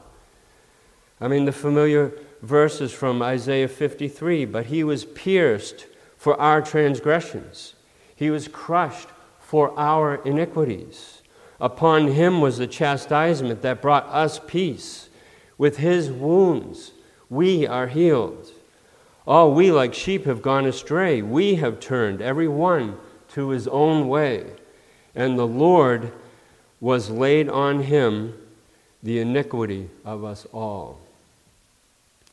I 1.20 1.28
mean, 1.28 1.46
the 1.46 1.52
familiar 1.52 2.14
verses 2.44 2.94
from 2.94 3.24
Isaiah 3.24 3.68
53 3.68 4.46
but 4.46 4.68
he 4.68 4.84
was 4.84 5.06
pierced 5.06 5.88
for 6.18 6.40
our 6.40 6.62
transgressions, 6.62 7.74
he 8.16 8.30
was 8.30 8.48
crushed 8.48 9.10
for 9.40 9.74
our 9.76 10.18
iniquities. 10.24 11.24
Upon 11.60 12.10
him 12.10 12.42
was 12.42 12.60
the 12.60 12.68
chastisement 12.68 13.64
that 13.64 13.82
brought 13.82 14.06
us 14.06 14.40
peace. 14.46 15.10
With 15.58 15.78
his 15.78 16.12
wounds, 16.12 16.92
we 17.28 17.66
are 17.66 17.88
healed. 17.88 18.52
All 19.28 19.54
we 19.54 19.72
like 19.72 19.94
sheep 19.94 20.26
have 20.26 20.42
gone 20.42 20.66
astray. 20.66 21.22
We 21.22 21.56
have 21.56 21.80
turned 21.80 22.22
every 22.22 22.48
one 22.48 22.98
to 23.30 23.50
his 23.50 23.68
own 23.68 24.08
way. 24.08 24.52
And 25.16 25.40
the 25.40 25.48
Lord 25.48 26.12
was 26.80 27.10
laid 27.10 27.50
on 27.50 27.84
him 27.84 28.38
the 29.02 29.20
iniquity 29.20 29.90
of 30.04 30.24
us 30.24 30.46
all. 30.54 31.00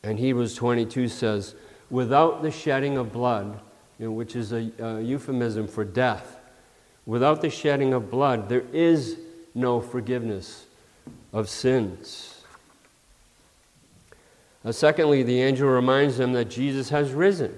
And 0.03 0.19
Hebrews 0.19 0.55
22 0.55 1.07
says, 1.07 1.55
without 1.89 2.41
the 2.41 2.51
shedding 2.51 2.97
of 2.97 3.13
blood, 3.13 3.59
you 3.97 4.07
know, 4.07 4.11
which 4.11 4.35
is 4.35 4.51
a, 4.51 4.71
a 4.79 5.01
euphemism 5.01 5.67
for 5.67 5.85
death, 5.85 6.37
without 7.05 7.41
the 7.41 7.49
shedding 7.49 7.93
of 7.93 8.11
blood, 8.11 8.49
there 8.49 8.65
is 8.73 9.17
no 9.55 9.79
forgiveness 9.79 10.65
of 11.31 11.49
sins. 11.49 12.32
Secondly, 14.71 15.23
the 15.23 15.41
angel 15.41 15.69
reminds 15.69 16.17
them 16.17 16.33
that 16.33 16.45
Jesus 16.45 16.89
has 16.89 17.11
risen. 17.11 17.53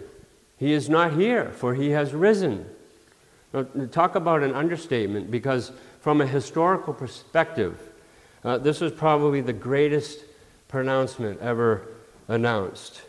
He 0.57 0.73
is 0.73 0.89
not 0.89 1.13
here, 1.13 1.51
for 1.51 1.75
he 1.75 1.91
has 1.91 2.13
risen. 2.13 2.65
Now, 3.53 3.67
talk 3.91 4.15
about 4.15 4.41
an 4.41 4.53
understatement, 4.55 5.29
because 5.29 5.71
from 6.01 6.21
a 6.21 6.25
historical 6.25 6.93
perspective, 6.93 7.79
uh, 8.43 8.57
this 8.57 8.81
was 8.81 8.91
probably 8.91 9.41
the 9.41 9.53
greatest 9.53 10.19
pronouncement 10.67 11.39
ever 11.41 11.83
announced. 12.27 13.01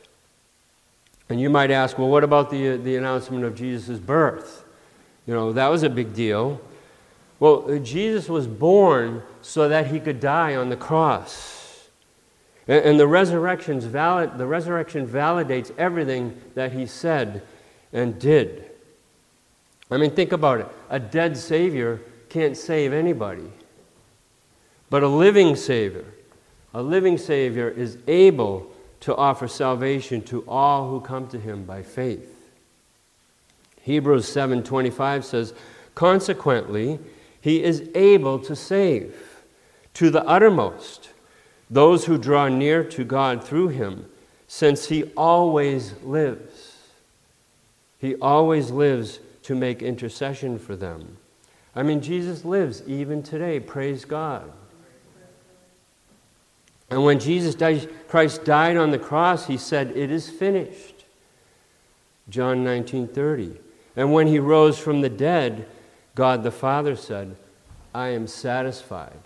And 1.28 1.40
you 1.40 1.50
might 1.50 1.70
ask, 1.70 1.98
well, 1.98 2.08
what 2.08 2.22
about 2.22 2.50
the, 2.50 2.76
the 2.76 2.96
announcement 2.96 3.44
of 3.44 3.54
Jesus' 3.54 3.98
birth? 3.98 4.64
You 5.26 5.34
know, 5.34 5.52
that 5.52 5.68
was 5.68 5.82
a 5.82 5.90
big 5.90 6.14
deal. 6.14 6.60
Well, 7.40 7.78
Jesus 7.80 8.28
was 8.28 8.46
born 8.46 9.22
so 9.42 9.68
that 9.68 9.88
he 9.88 10.00
could 10.00 10.20
die 10.20 10.54
on 10.54 10.68
the 10.68 10.76
cross. 10.76 11.65
And, 12.68 12.84
and 12.84 13.00
the, 13.00 13.06
resurrection's 13.06 13.84
valid, 13.84 14.38
the 14.38 14.46
resurrection 14.46 15.06
validates 15.06 15.72
everything 15.78 16.40
that 16.54 16.72
he 16.72 16.86
said. 16.86 17.42
and 17.92 18.18
did. 18.18 18.64
I 19.90 19.96
mean, 19.96 20.10
think 20.10 20.32
about 20.32 20.60
it. 20.60 20.68
A 20.90 20.98
dead 20.98 21.36
Savior 21.36 22.00
can't 22.28 22.56
save 22.56 22.92
anybody. 22.92 23.50
But 24.90 25.02
a 25.02 25.08
living 25.08 25.56
Savior, 25.56 26.04
a 26.74 26.82
living 26.82 27.18
Savior 27.18 27.68
is 27.68 27.98
able 28.06 28.70
to 29.00 29.14
offer 29.14 29.46
salvation 29.46 30.22
to 30.22 30.44
all 30.48 30.90
who 30.90 31.00
come 31.00 31.28
to 31.28 31.38
him 31.38 31.64
by 31.64 31.82
faith. 31.82 32.50
Hebrews 33.82 34.26
7:25 34.26 35.24
says, 35.24 35.54
"Consequently, 35.94 36.98
he 37.40 37.62
is 37.62 37.88
able 37.94 38.38
to 38.40 38.56
save 38.56 39.44
to 39.94 40.10
the 40.10 40.26
uttermost 40.26 41.10
those 41.70 42.04
who 42.04 42.18
draw 42.18 42.48
near 42.48 42.84
to 42.84 43.04
God 43.04 43.42
through 43.42 43.68
him, 43.68 44.06
since 44.46 44.86
he 44.86 45.04
always 45.16 45.94
lives. 46.02 46.76
He 47.98 48.14
always 48.16 48.70
lives 48.70 49.18
to 49.42 49.54
make 49.54 49.82
intercession 49.82 50.58
for 50.58 50.76
them." 50.76 51.16
I 51.74 51.82
mean, 51.82 52.00
Jesus 52.00 52.44
lives 52.44 52.82
even 52.86 53.22
today, 53.22 53.60
praise 53.60 54.04
God. 54.04 54.50
And 56.88 57.04
when 57.04 57.18
Jesus 57.18 57.54
died, 57.54 57.88
Christ 58.08 58.44
died 58.44 58.76
on 58.76 58.90
the 58.90 58.98
cross, 58.98 59.46
he 59.46 59.56
said, 59.56 59.92
It 59.96 60.10
is 60.10 60.30
finished. 60.30 61.04
John 62.28 62.64
19 62.64 63.08
30. 63.08 63.58
And 63.96 64.12
when 64.12 64.26
he 64.26 64.38
rose 64.38 64.78
from 64.78 65.00
the 65.00 65.08
dead, 65.08 65.66
God 66.14 66.42
the 66.42 66.50
Father 66.50 66.96
said, 66.96 67.36
I 67.94 68.08
am 68.08 68.26
satisfied. 68.26 69.18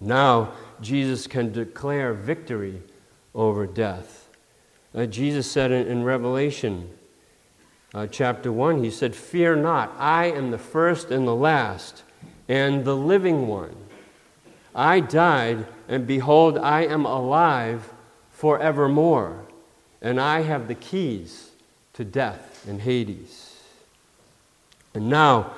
Now, 0.00 0.52
Jesus 0.80 1.26
can 1.26 1.52
declare 1.52 2.12
victory 2.12 2.82
over 3.34 3.66
death. 3.66 4.28
Uh, 4.94 5.06
Jesus 5.06 5.50
said 5.50 5.70
in, 5.70 5.86
in 5.86 6.04
Revelation 6.04 6.90
uh, 7.94 8.06
chapter 8.06 8.52
1, 8.52 8.82
He 8.84 8.90
said, 8.90 9.14
Fear 9.14 9.56
not, 9.56 9.94
I 9.98 10.26
am 10.26 10.50
the 10.50 10.58
first 10.58 11.10
and 11.10 11.26
the 11.26 11.34
last 11.34 12.02
and 12.48 12.84
the 12.84 12.96
living 12.96 13.48
one. 13.48 13.74
I 14.74 15.00
died, 15.00 15.66
and 15.88 16.06
behold, 16.06 16.58
I 16.58 16.82
am 16.84 17.06
alive 17.06 17.92
forevermore, 18.30 19.46
and 20.02 20.20
I 20.20 20.42
have 20.42 20.68
the 20.68 20.74
keys 20.74 21.50
to 21.94 22.04
death 22.04 22.66
and 22.68 22.82
Hades. 22.82 23.56
And 24.94 25.08
now 25.08 25.54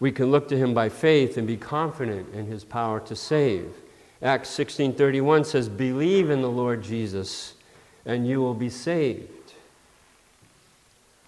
we 0.00 0.12
can 0.12 0.30
look 0.30 0.48
to 0.48 0.56
him 0.56 0.74
by 0.74 0.88
faith 0.88 1.36
and 1.36 1.46
be 1.46 1.56
confident 1.56 2.34
in 2.34 2.46
his 2.46 2.64
power 2.64 3.00
to 3.00 3.16
save. 3.16 3.74
Acts 4.22 4.50
16:31 4.50 5.44
says, 5.44 5.68
"Believe 5.68 6.30
in 6.30 6.42
the 6.42 6.50
Lord 6.50 6.82
Jesus, 6.82 7.54
and 8.04 8.26
you 8.26 8.40
will 8.40 8.54
be 8.54 8.70
saved." 8.70 9.52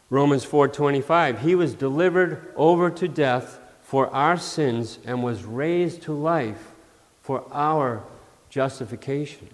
Romans 0.08 0.44
4:25, 0.44 1.40
"He 1.40 1.54
was 1.54 1.74
delivered 1.74 2.52
over 2.56 2.90
to 2.90 3.08
death 3.08 3.58
for 3.86 4.08
our 4.08 4.36
sins 4.36 4.98
and 5.04 5.22
was 5.22 5.44
raised 5.44 6.02
to 6.02 6.12
life 6.12 6.72
for 7.22 7.44
our 7.52 8.02
justification. 8.50 9.48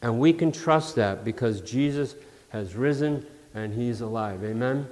And 0.00 0.20
we 0.20 0.32
can 0.32 0.52
trust 0.52 0.94
that 0.94 1.24
because 1.24 1.60
Jesus 1.60 2.14
has 2.50 2.74
risen 2.74 3.26
and 3.54 3.74
he's 3.74 4.00
alive. 4.00 4.44
Amen? 4.44 4.86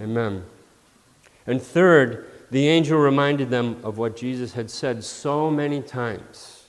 Amen? 0.00 0.16
Amen. 0.26 0.44
And 1.46 1.62
third, 1.62 2.26
the 2.50 2.68
angel 2.68 2.98
reminded 2.98 3.50
them 3.50 3.80
of 3.82 3.98
what 3.98 4.16
Jesus 4.16 4.54
had 4.54 4.70
said 4.70 5.04
so 5.04 5.50
many 5.50 5.80
times. 5.80 6.64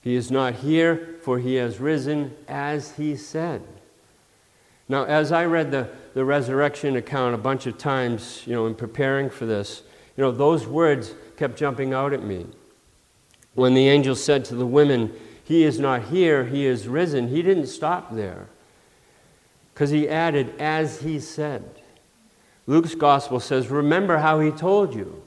He 0.00 0.14
is 0.16 0.30
not 0.30 0.56
here, 0.56 1.16
for 1.22 1.38
he 1.38 1.54
has 1.54 1.80
risen 1.80 2.34
as 2.46 2.96
he 2.96 3.16
said. 3.16 3.62
Now, 4.88 5.04
as 5.04 5.32
I 5.32 5.46
read 5.46 5.70
the, 5.70 5.88
the 6.12 6.24
resurrection 6.24 6.96
account 6.96 7.34
a 7.34 7.38
bunch 7.38 7.66
of 7.66 7.78
times, 7.78 8.42
you 8.46 8.52
know, 8.52 8.66
in 8.66 8.74
preparing 8.74 9.30
for 9.30 9.46
this, 9.46 9.82
you 10.16 10.22
know, 10.22 10.30
those 10.30 10.66
words 10.66 11.14
kept 11.36 11.56
jumping 11.56 11.94
out 11.94 12.12
at 12.12 12.22
me. 12.22 12.46
When 13.54 13.74
the 13.74 13.88
angel 13.88 14.14
said 14.14 14.44
to 14.46 14.54
the 14.54 14.66
women, 14.66 15.12
He 15.42 15.64
is 15.64 15.78
not 15.78 16.04
here, 16.04 16.44
He 16.44 16.66
is 16.66 16.86
risen, 16.86 17.28
he 17.28 17.40
didn't 17.40 17.68
stop 17.68 18.14
there. 18.14 18.48
Because 19.72 19.90
he 19.90 20.08
added, 20.08 20.54
As 20.60 21.00
he 21.00 21.18
said. 21.18 21.64
Luke's 22.66 22.94
gospel 22.94 23.40
says, 23.40 23.68
Remember 23.68 24.18
how 24.18 24.40
he 24.40 24.50
told 24.50 24.94
you. 24.94 25.22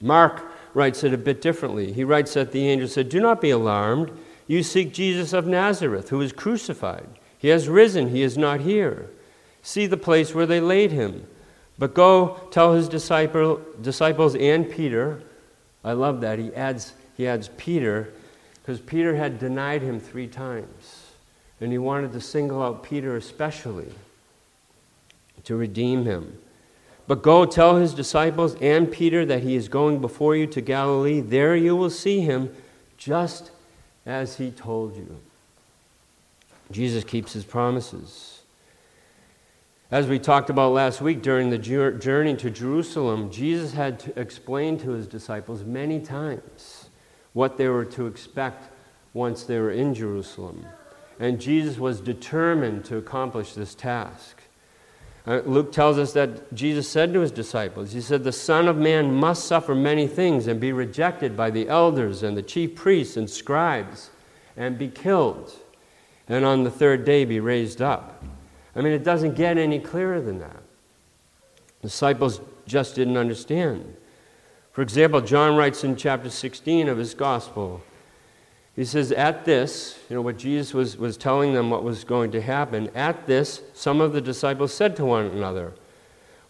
Mark 0.00 0.44
writes 0.74 1.04
it 1.04 1.14
a 1.14 1.18
bit 1.18 1.40
differently. 1.40 1.92
He 1.92 2.04
writes 2.04 2.34
that 2.34 2.52
the 2.52 2.68
angel 2.68 2.88
said, 2.88 3.08
Do 3.08 3.20
not 3.20 3.40
be 3.40 3.50
alarmed. 3.50 4.10
You 4.46 4.62
seek 4.62 4.92
Jesus 4.92 5.32
of 5.32 5.46
Nazareth, 5.46 6.10
who 6.10 6.18
was 6.18 6.32
crucified. 6.32 7.08
He 7.38 7.48
has 7.48 7.68
risen, 7.68 8.10
he 8.10 8.22
is 8.22 8.36
not 8.36 8.60
here. 8.60 9.08
See 9.62 9.86
the 9.86 9.96
place 9.96 10.34
where 10.34 10.46
they 10.46 10.60
laid 10.60 10.92
him. 10.92 11.26
But 11.78 11.94
go 11.94 12.40
tell 12.50 12.74
his 12.74 12.88
disciple, 12.88 13.60
disciples 13.80 14.34
and 14.34 14.70
Peter. 14.70 15.22
I 15.84 15.92
love 15.92 16.20
that. 16.20 16.38
He 16.38 16.54
adds, 16.54 16.92
he 17.16 17.26
adds 17.26 17.50
Peter 17.56 18.12
because 18.62 18.80
Peter 18.80 19.16
had 19.16 19.38
denied 19.38 19.82
him 19.82 20.00
three 20.00 20.26
times. 20.26 21.06
And 21.60 21.72
he 21.72 21.78
wanted 21.78 22.12
to 22.12 22.20
single 22.20 22.62
out 22.62 22.82
Peter 22.82 23.16
especially 23.16 23.88
to 25.46 25.56
redeem 25.56 26.04
him. 26.04 26.38
But 27.08 27.22
go 27.22 27.44
tell 27.44 27.76
his 27.76 27.94
disciples 27.94 28.56
and 28.60 28.90
Peter 28.90 29.24
that 29.26 29.42
he 29.42 29.56
is 29.56 29.68
going 29.68 30.00
before 30.00 30.36
you 30.36 30.46
to 30.48 30.60
Galilee. 30.60 31.20
There 31.20 31.56
you 31.56 31.74
will 31.74 31.90
see 31.90 32.20
him 32.20 32.54
just 32.98 33.50
as 34.04 34.36
he 34.36 34.50
told 34.50 34.96
you. 34.96 35.16
Jesus 36.70 37.04
keeps 37.04 37.32
his 37.32 37.44
promises. 37.44 38.42
As 39.88 40.08
we 40.08 40.18
talked 40.18 40.50
about 40.50 40.72
last 40.72 41.00
week 41.00 41.22
during 41.22 41.50
the 41.50 41.58
journey 41.58 42.36
to 42.36 42.50
Jerusalem, 42.50 43.30
Jesus 43.30 43.72
had 43.72 44.00
to 44.00 44.18
explain 44.18 44.76
to 44.78 44.90
his 44.90 45.06
disciples 45.06 45.62
many 45.62 46.00
times 46.00 46.90
what 47.34 47.56
they 47.56 47.68
were 47.68 47.84
to 47.84 48.08
expect 48.08 48.68
once 49.14 49.44
they 49.44 49.60
were 49.60 49.70
in 49.70 49.94
Jerusalem. 49.94 50.66
And 51.20 51.40
Jesus 51.40 51.78
was 51.78 52.00
determined 52.00 52.84
to 52.86 52.96
accomplish 52.96 53.52
this 53.52 53.76
task. 53.76 54.35
Uh, 55.26 55.42
Luke 55.44 55.72
tells 55.72 55.98
us 55.98 56.12
that 56.12 56.54
Jesus 56.54 56.88
said 56.88 57.12
to 57.12 57.20
his 57.20 57.32
disciples, 57.32 57.92
He 57.92 58.00
said, 58.00 58.22
The 58.22 58.32
Son 58.32 58.68
of 58.68 58.76
Man 58.76 59.12
must 59.12 59.46
suffer 59.46 59.74
many 59.74 60.06
things 60.06 60.46
and 60.46 60.60
be 60.60 60.72
rejected 60.72 61.36
by 61.36 61.50
the 61.50 61.68
elders 61.68 62.22
and 62.22 62.36
the 62.36 62.42
chief 62.42 62.76
priests 62.76 63.16
and 63.16 63.28
scribes 63.28 64.10
and 64.56 64.78
be 64.78 64.88
killed, 64.88 65.52
and 66.28 66.44
on 66.44 66.62
the 66.62 66.70
third 66.70 67.04
day 67.04 67.24
be 67.24 67.40
raised 67.40 67.82
up. 67.82 68.22
I 68.76 68.82
mean, 68.82 68.92
it 68.92 69.02
doesn't 69.04 69.34
get 69.34 69.58
any 69.58 69.80
clearer 69.80 70.20
than 70.20 70.38
that. 70.38 70.62
Disciples 71.82 72.40
just 72.66 72.94
didn't 72.94 73.16
understand. 73.16 73.96
For 74.72 74.82
example, 74.82 75.20
John 75.22 75.56
writes 75.56 75.82
in 75.82 75.96
chapter 75.96 76.30
16 76.30 76.88
of 76.88 76.98
his 76.98 77.14
gospel, 77.14 77.82
he 78.76 78.84
says, 78.84 79.10
At 79.10 79.46
this, 79.46 79.98
you 80.08 80.14
know, 80.14 80.22
what 80.22 80.36
Jesus 80.36 80.74
was, 80.74 80.98
was 80.98 81.16
telling 81.16 81.54
them 81.54 81.70
what 81.70 81.82
was 81.82 82.04
going 82.04 82.30
to 82.32 82.42
happen, 82.42 82.90
at 82.94 83.26
this, 83.26 83.62
some 83.72 84.02
of 84.02 84.12
the 84.12 84.20
disciples 84.20 84.72
said 84.72 84.94
to 84.96 85.04
one 85.06 85.24
another, 85.24 85.72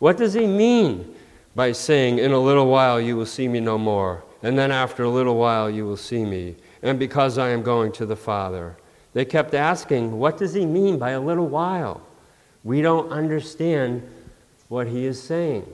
What 0.01 0.17
does 0.17 0.35
he 0.35 0.47
mean 0.47 1.15
by 1.55 1.71
saying, 1.71 2.19
In 2.19 2.33
a 2.33 2.39
little 2.39 2.67
while 2.67 3.01
you 3.01 3.17
will 3.17 3.27
see 3.27 3.47
me 3.47 3.61
no 3.61 3.79
more, 3.79 4.25
and 4.43 4.59
then 4.59 4.73
after 4.73 5.05
a 5.05 5.09
little 5.09 5.37
while 5.37 5.71
you 5.71 5.87
will 5.87 5.97
see 5.97 6.25
me, 6.25 6.57
and 6.83 6.99
because 6.99 7.39
I 7.39 7.51
am 7.51 7.63
going 7.63 7.93
to 7.93 8.05
the 8.05 8.17
Father? 8.17 8.77
They 9.13 9.25
kept 9.25 9.55
asking, 9.55 10.19
What 10.19 10.37
does 10.37 10.53
he 10.53 10.67
mean 10.67 10.99
by 10.99 11.11
a 11.11 11.21
little 11.21 11.47
while? 11.47 12.03
We 12.65 12.83
don't 12.83 13.13
understand 13.13 14.03
what 14.69 14.89
he 14.89 15.07
is 15.07 15.23
saying. 15.23 15.65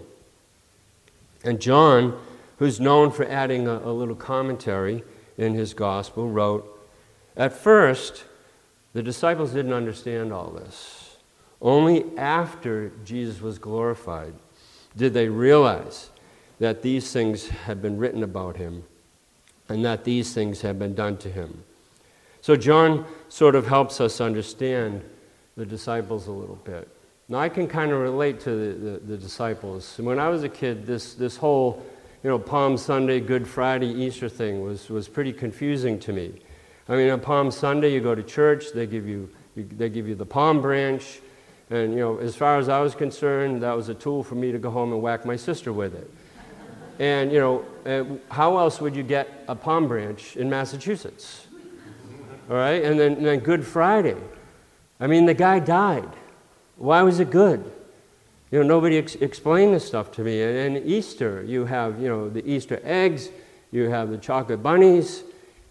And 1.43 1.59
John, 1.59 2.21
who's 2.59 2.79
known 2.79 3.11
for 3.11 3.25
adding 3.25 3.67
a, 3.67 3.79
a 3.79 3.93
little 3.93 4.15
commentary 4.15 5.03
in 5.43 5.55
his 5.55 5.75
gospel, 5.75 6.29
wrote 6.29 6.67
At 7.37 7.53
first, 7.53 8.25
the 8.93 9.03
disciples 9.03 9.53
didn't 9.53 9.73
understand 9.73 10.33
all 10.33 10.51
this. 10.51 11.17
Only 11.61 12.05
after 12.17 12.91
Jesus 13.05 13.41
was 13.41 13.59
glorified 13.59 14.35
did 14.97 15.15
they 15.15 15.29
realize 15.29 16.11
that 16.59 16.83
these 16.83 17.13
things 17.13 17.49
had 17.49 17.81
been 17.81 17.99
written 17.99 18.23
about 18.23 18.57
him 18.57 18.85
and 19.69 19.85
that 19.85 20.05
these 20.05 20.35
things 20.35 20.61
had 20.61 20.79
been 20.79 20.95
done 20.95 21.17
to 21.19 21.31
him. 21.31 21.65
So, 22.41 22.57
John 22.57 23.07
sort 23.29 23.55
of 23.55 23.67
helps 23.67 24.01
us 24.01 24.21
understand 24.21 25.03
the 25.57 25.65
disciples 25.65 26.27
a 26.27 26.33
little 26.33 26.57
bit. 26.57 26.89
Now, 27.29 27.39
I 27.39 27.49
can 27.49 27.69
kind 27.69 27.93
of 27.93 28.01
relate 28.01 28.41
to 28.41 28.51
the, 28.51 28.91
the, 28.91 28.99
the, 28.99 29.17
disciples. 29.17 29.97
When 29.99 30.19
I 30.19 30.29
was 30.29 30.43
a 30.43 30.49
kid, 30.49 30.85
this, 30.85 31.15
this 31.15 31.37
whole 31.37 31.83
you 32.23 32.31
know, 32.31 32.39
Palm 32.39 32.77
Sunday, 32.77 33.19
Good 33.19 33.49
Friday, 33.49 33.89
Easter 33.89 34.29
thing 34.29 34.63
was, 34.63 34.89
was 34.89 35.09
pretty 35.09 35.33
confusing 35.33 35.99
to 36.01 36.13
me. 36.13 36.33
I 36.89 36.95
mean, 36.95 37.11
on 37.11 37.21
Palm 37.21 37.51
Sunday, 37.51 37.93
you 37.93 38.01
go 38.01 38.15
to 38.15 38.23
church, 38.23 38.73
they 38.73 38.87
give 38.87 39.09
you, 39.09 39.29
you, 39.57 39.65
they 39.65 39.89
give 39.89 40.07
you 40.07 40.15
the 40.15 40.27
palm 40.27 40.63
branch, 40.63 41.21
and 41.71 41.93
you 41.93 41.99
know, 41.99 42.19
as 42.19 42.37
far 42.37 42.59
as 42.59 42.69
I 42.69 42.81
was 42.81 42.95
concerned, 42.95 43.63
that 43.63 43.73
was 43.73 43.89
a 43.89 43.95
tool 43.95 44.23
for 44.23 44.37
me 44.37 44.53
to 44.53 44.59
go 44.59 44.71
home 44.71 44.93
and 44.93 45.03
whack 45.03 45.25
my 45.25 45.37
sister 45.37 45.73
with 45.73 45.95
it. 45.95 46.11
And 46.99 47.33
you 47.33 47.39
know, 47.41 47.65
uh, 47.87 48.33
how 48.33 48.59
else 48.59 48.81
would 48.81 48.95
you 48.95 49.03
get 49.03 49.45
a 49.49 49.57
palm 49.57 49.89
branch 49.89 50.37
in 50.37 50.49
Massachusetts? 50.49 51.47
All 52.49 52.57
right, 52.57 52.85
and 52.85 53.01
then, 53.01 53.15
and 53.15 53.27
then 53.27 53.39
Good 53.41 53.67
Friday. 53.67 54.17
I 55.01 55.07
mean, 55.07 55.27
the 55.27 55.35
guy 55.35 55.59
died. 55.59 56.09
Why 56.77 57.03
was 57.03 57.19
it 57.19 57.31
good? 57.31 57.73
You 58.53 58.59
know, 58.59 58.65
nobody 58.65 58.99
ex- 58.99 59.15
explained 59.17 59.75
this 59.75 59.85
stuff 59.85 60.13
to 60.13 60.23
me. 60.23 60.43
And, 60.43 60.77
and 60.77 60.87
Easter, 60.87 61.43
you 61.43 61.65
have, 61.65 62.01
you 62.01 62.09
know, 62.09 62.29
the 62.29 62.47
Easter 62.49 62.81
eggs, 62.85 63.31
you 63.73 63.89
have 63.89 64.11
the 64.11 64.19
chocolate 64.19 64.63
bunnies, 64.63 65.23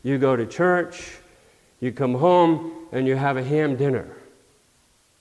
you 0.02 0.18
go 0.18 0.36
to 0.36 0.48
church, 0.48 1.20
you 1.80 1.92
come 1.92 2.16
home, 2.16 2.74
and 2.92 3.08
you 3.08 3.16
have 3.16 3.38
a 3.38 3.44
ham 3.44 3.76
dinner. 3.76 4.08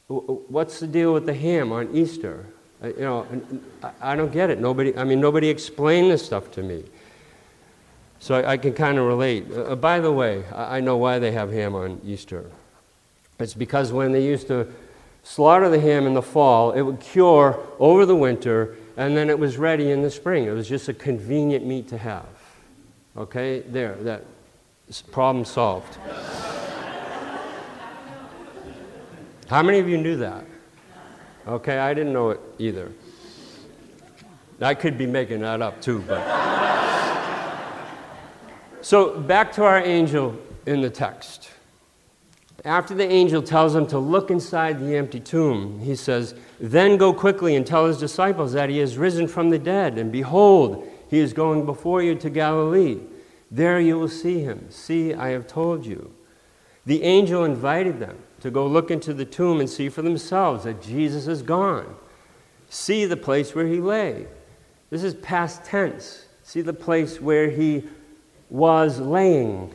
What's 0.08 0.80
the 0.80 0.86
deal 0.86 1.12
with 1.12 1.26
the 1.26 1.34
ham 1.34 1.70
on 1.70 1.94
Easter? 1.94 2.46
You 2.82 2.94
know, 3.00 3.26
I 4.00 4.16
don't 4.16 4.32
get 4.32 4.48
it. 4.48 4.58
Nobody, 4.58 4.96
I 4.96 5.04
mean, 5.04 5.20
nobody 5.20 5.48
explained 5.48 6.10
this 6.10 6.24
stuff 6.24 6.50
to 6.52 6.62
me. 6.62 6.82
So 8.20 8.34
I, 8.36 8.52
I 8.52 8.56
can 8.56 8.72
kind 8.72 8.98
of 8.98 9.06
relate. 9.06 9.46
Uh, 9.52 9.76
by 9.76 10.00
the 10.00 10.10
way, 10.10 10.44
I, 10.54 10.78
I 10.78 10.80
know 10.80 10.96
why 10.96 11.18
they 11.18 11.32
have 11.32 11.52
ham 11.52 11.74
on 11.74 12.00
Easter. 12.04 12.50
It's 13.38 13.54
because 13.54 13.92
when 13.92 14.12
they 14.12 14.24
used 14.24 14.48
to 14.48 14.66
slaughter 15.22 15.68
the 15.68 15.80
ham 15.80 16.06
in 16.06 16.14
the 16.14 16.22
fall, 16.22 16.72
it 16.72 16.82
would 16.82 17.00
cure 17.00 17.58
over 17.78 18.06
the 18.06 18.16
winter, 18.16 18.76
and 18.96 19.16
then 19.16 19.30
it 19.30 19.38
was 19.38 19.56
ready 19.56 19.90
in 19.90 20.02
the 20.02 20.10
spring. 20.10 20.44
It 20.44 20.52
was 20.52 20.68
just 20.68 20.88
a 20.88 20.94
convenient 20.94 21.64
meat 21.66 21.88
to 21.88 21.98
have. 21.98 22.26
Okay, 23.16 23.60
there, 23.60 23.94
that 23.96 24.24
problem 25.10 25.44
solved. 25.44 25.96
How 29.48 29.62
many 29.62 29.78
of 29.80 29.88
you 29.88 29.98
knew 29.98 30.16
that? 30.16 30.44
Okay, 31.46 31.78
I 31.78 31.94
didn't 31.94 32.12
know 32.12 32.30
it 32.30 32.40
either. 32.58 32.92
I 34.60 34.74
could 34.74 34.98
be 34.98 35.06
making 35.06 35.40
that 35.40 35.62
up 35.62 35.80
too, 35.80 36.04
but. 36.06 36.20
so, 38.82 39.18
back 39.18 39.52
to 39.54 39.64
our 39.64 39.78
angel 39.78 40.38
in 40.66 40.82
the 40.82 40.90
text. 40.90 41.50
After 42.64 42.94
the 42.94 43.10
angel 43.10 43.42
tells 43.42 43.74
him 43.74 43.86
to 43.86 43.98
look 43.98 44.30
inside 44.30 44.80
the 44.80 44.96
empty 44.96 45.20
tomb, 45.20 45.80
he 45.80 45.96
says, 45.96 46.34
Then 46.58 46.98
go 46.98 47.12
quickly 47.12 47.56
and 47.56 47.66
tell 47.66 47.86
his 47.86 47.98
disciples 47.98 48.52
that 48.52 48.68
he 48.68 48.78
has 48.78 48.98
risen 48.98 49.28
from 49.28 49.48
the 49.48 49.58
dead, 49.58 49.96
and 49.96 50.12
behold, 50.12 50.86
he 51.08 51.18
is 51.18 51.32
going 51.32 51.64
before 51.64 52.02
you 52.02 52.14
to 52.16 52.28
Galilee. 52.28 53.00
There 53.50 53.80
you 53.80 53.98
will 53.98 54.08
see 54.08 54.40
him. 54.40 54.66
See, 54.70 55.14
I 55.14 55.30
have 55.30 55.46
told 55.46 55.86
you. 55.86 56.12
The 56.86 57.02
angel 57.02 57.44
invited 57.44 57.98
them 57.98 58.18
to 58.40 58.50
go 58.50 58.66
look 58.66 58.90
into 58.90 59.14
the 59.14 59.24
tomb 59.24 59.60
and 59.60 59.68
see 59.68 59.88
for 59.88 60.02
themselves 60.02 60.64
that 60.64 60.82
Jesus 60.82 61.26
is 61.26 61.42
gone. 61.42 61.94
See 62.68 63.06
the 63.06 63.16
place 63.16 63.54
where 63.54 63.66
he 63.66 63.80
lay. 63.80 64.26
This 64.90 65.02
is 65.02 65.14
past 65.14 65.64
tense. 65.64 66.26
See 66.42 66.60
the 66.60 66.72
place 66.72 67.20
where 67.20 67.50
he 67.50 67.84
was 68.48 69.00
laying. 69.00 69.74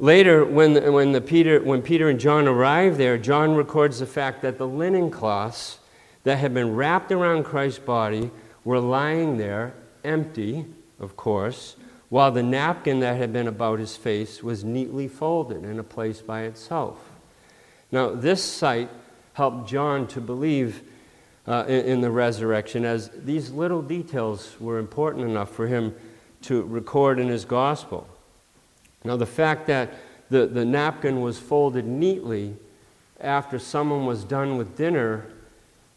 Later, 0.00 0.46
when, 0.46 0.94
when, 0.94 1.12
the 1.12 1.20
Peter, 1.20 1.60
when 1.60 1.82
Peter 1.82 2.08
and 2.08 2.18
John 2.18 2.48
arrive 2.48 2.96
there, 2.96 3.18
John 3.18 3.54
records 3.54 3.98
the 3.98 4.06
fact 4.06 4.40
that 4.40 4.56
the 4.56 4.66
linen 4.66 5.10
cloths 5.10 5.78
that 6.24 6.38
had 6.38 6.54
been 6.54 6.74
wrapped 6.74 7.12
around 7.12 7.44
Christ's 7.44 7.80
body 7.80 8.30
were 8.64 8.80
lying 8.80 9.36
there, 9.36 9.74
empty, 10.02 10.64
of 10.98 11.18
course, 11.18 11.76
while 12.08 12.32
the 12.32 12.42
napkin 12.42 13.00
that 13.00 13.18
had 13.18 13.30
been 13.30 13.46
about 13.46 13.78
his 13.78 13.94
face 13.94 14.42
was 14.42 14.64
neatly 14.64 15.06
folded 15.06 15.64
in 15.64 15.78
a 15.78 15.84
place 15.84 16.22
by 16.22 16.44
itself. 16.44 16.96
Now, 17.92 18.14
this 18.14 18.42
sight 18.42 18.88
helped 19.34 19.68
John 19.68 20.06
to 20.08 20.20
believe 20.22 20.82
uh, 21.46 21.66
in, 21.68 21.84
in 21.84 22.00
the 22.00 22.10
resurrection, 22.10 22.86
as 22.86 23.10
these 23.14 23.50
little 23.50 23.82
details 23.82 24.56
were 24.60 24.78
important 24.78 25.28
enough 25.28 25.50
for 25.50 25.66
him 25.66 25.94
to 26.42 26.62
record 26.62 27.20
in 27.20 27.28
his 27.28 27.44
gospel. 27.44 28.08
Now, 29.04 29.16
the 29.16 29.26
fact 29.26 29.66
that 29.66 29.94
the, 30.28 30.46
the 30.46 30.64
napkin 30.64 31.20
was 31.20 31.38
folded 31.38 31.86
neatly 31.86 32.54
after 33.20 33.58
someone 33.58 34.06
was 34.06 34.24
done 34.24 34.56
with 34.56 34.76
dinner, 34.76 35.26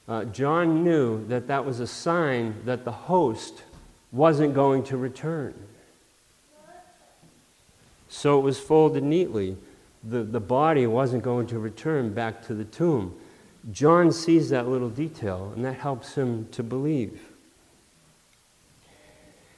uh, 0.08 0.26
John 0.26 0.84
knew 0.84 1.26
that 1.28 1.48
that 1.48 1.66
was 1.66 1.80
a 1.80 1.88
sign 1.88 2.56
that 2.66 2.84
the 2.84 2.92
host 2.92 3.64
wasn't 4.12 4.54
going 4.54 4.84
to 4.84 4.98
return. 4.98 5.54
So 8.10 8.38
it 8.38 8.42
was 8.42 8.60
folded 8.60 9.04
neatly. 9.04 9.58
The, 10.04 10.24
the 10.24 10.40
body 10.40 10.86
wasn't 10.86 11.24
going 11.24 11.48
to 11.48 11.60
return 11.60 12.14
back 12.14 12.46
to 12.48 12.54
the 12.54 12.66
tomb. 12.66 13.16
John 13.72 14.12
sees 14.12 14.50
that 14.50 14.68
little 14.68 14.90
detail, 14.90 15.52
and 15.56 15.64
that 15.64 15.76
helps 15.76 16.16
him 16.16 16.48
to 16.52 16.62
believe. 16.62 17.22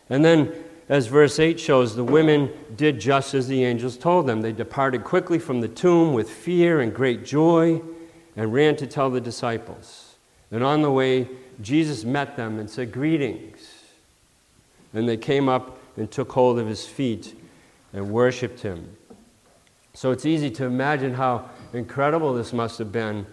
And 0.10 0.24
then, 0.24 0.54
as 0.88 1.08
verse 1.08 1.40
8 1.40 1.60
shows, 1.60 1.96
the 1.96 2.04
women 2.04 2.52
did 2.76 3.00
just 3.00 3.34
as 3.34 3.48
the 3.48 3.64
angels 3.64 3.98
told 3.98 4.28
them. 4.28 4.42
They 4.42 4.52
departed 4.52 5.04
quickly 5.04 5.40
from 5.40 5.62
the 5.62 5.68
tomb 5.68 6.14
with 6.14 6.30
fear 6.30 6.80
and 6.80 6.94
great 6.94 7.26
joy 7.26 7.82
and 8.36 8.54
ran 8.54 8.76
to 8.78 8.88
tell 8.88 9.10
the 9.10 9.22
disciples. 9.22 10.16
And 10.52 10.64
on 10.64 10.84
the 10.84 10.92
way, 10.92 11.28
Jesus 11.62 12.04
met 12.04 12.36
them 12.36 12.60
and 12.60 12.70
said, 12.70 12.92
Greetings. 12.92 13.72
And 14.94 15.10
they 15.10 15.18
came 15.18 15.50
up 15.50 15.80
and 15.98 16.10
took 16.10 16.32
hold 16.32 16.60
of 16.60 16.68
his 16.68 16.86
feet 16.86 17.36
and 17.92 18.12
worshiped 18.12 18.60
him. 18.60 18.96
So 19.94 20.12
it's 20.12 20.26
easy 20.26 20.52
to 20.52 20.66
imagine 20.66 21.14
how 21.14 21.50
incredible 21.74 22.34
this 22.34 22.54
must 22.54 22.78
have 22.80 22.92
been 22.92 23.26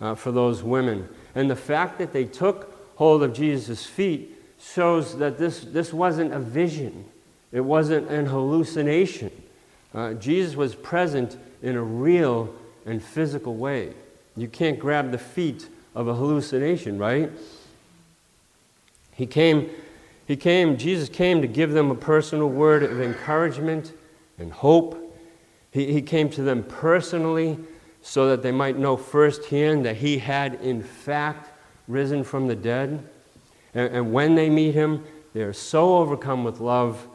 uh, 0.00 0.14
for 0.14 0.30
those 0.30 0.62
women. 0.62 1.08
And 1.34 1.50
the 1.50 1.56
fact 1.56 1.98
that 1.98 2.12
they 2.12 2.24
took 2.24 2.94
hold 2.96 3.22
of 3.22 3.32
Jesus' 3.32 3.84
feet 3.84 4.33
shows 4.72 5.18
that 5.18 5.38
this, 5.38 5.60
this 5.60 5.92
wasn't 5.92 6.32
a 6.32 6.38
vision, 6.38 7.04
it 7.52 7.60
wasn't 7.60 8.08
an 8.10 8.26
hallucination. 8.26 9.30
Uh, 9.94 10.14
Jesus 10.14 10.56
was 10.56 10.74
present 10.74 11.36
in 11.62 11.76
a 11.76 11.82
real 11.82 12.52
and 12.84 13.02
physical 13.02 13.54
way. 13.54 13.92
You 14.36 14.48
can't 14.48 14.78
grab 14.78 15.12
the 15.12 15.18
feet 15.18 15.68
of 15.94 16.08
a 16.08 16.14
hallucination, 16.14 16.98
right? 16.98 17.30
He 19.12 19.26
came 19.26 19.70
he 20.26 20.36
came, 20.36 20.76
Jesus 20.78 21.08
came 21.08 21.42
to 21.42 21.48
give 21.48 21.72
them 21.72 21.90
a 21.90 21.94
personal 21.94 22.48
word 22.48 22.82
of 22.82 23.00
encouragement 23.00 23.92
and 24.38 24.50
hope. 24.50 25.00
He, 25.70 25.92
he 25.92 26.00
came 26.00 26.30
to 26.30 26.42
them 26.42 26.62
personally 26.62 27.58
so 28.00 28.28
that 28.28 28.42
they 28.42 28.52
might 28.52 28.78
know 28.78 28.96
firsthand 28.96 29.84
that 29.84 29.96
he 29.96 30.18
had, 30.18 30.54
in 30.62 30.82
fact, 30.82 31.50
risen 31.88 32.24
from 32.24 32.48
the 32.48 32.54
dead. 32.54 33.06
And, 33.74 33.94
and 33.94 34.12
when 34.12 34.34
they 34.34 34.48
meet 34.48 34.72
him, 34.72 35.04
they 35.32 35.42
are 35.42 35.52
so 35.52 35.96
overcome 35.96 36.44
with 36.44 36.60
love 36.60 37.06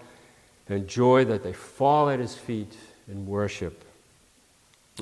and 0.67 0.87
joy 0.87 1.25
that 1.25 1.43
they 1.43 1.53
fall 1.53 2.09
at 2.09 2.19
his 2.19 2.35
feet 2.35 2.75
in 3.07 3.25
worship. 3.25 3.83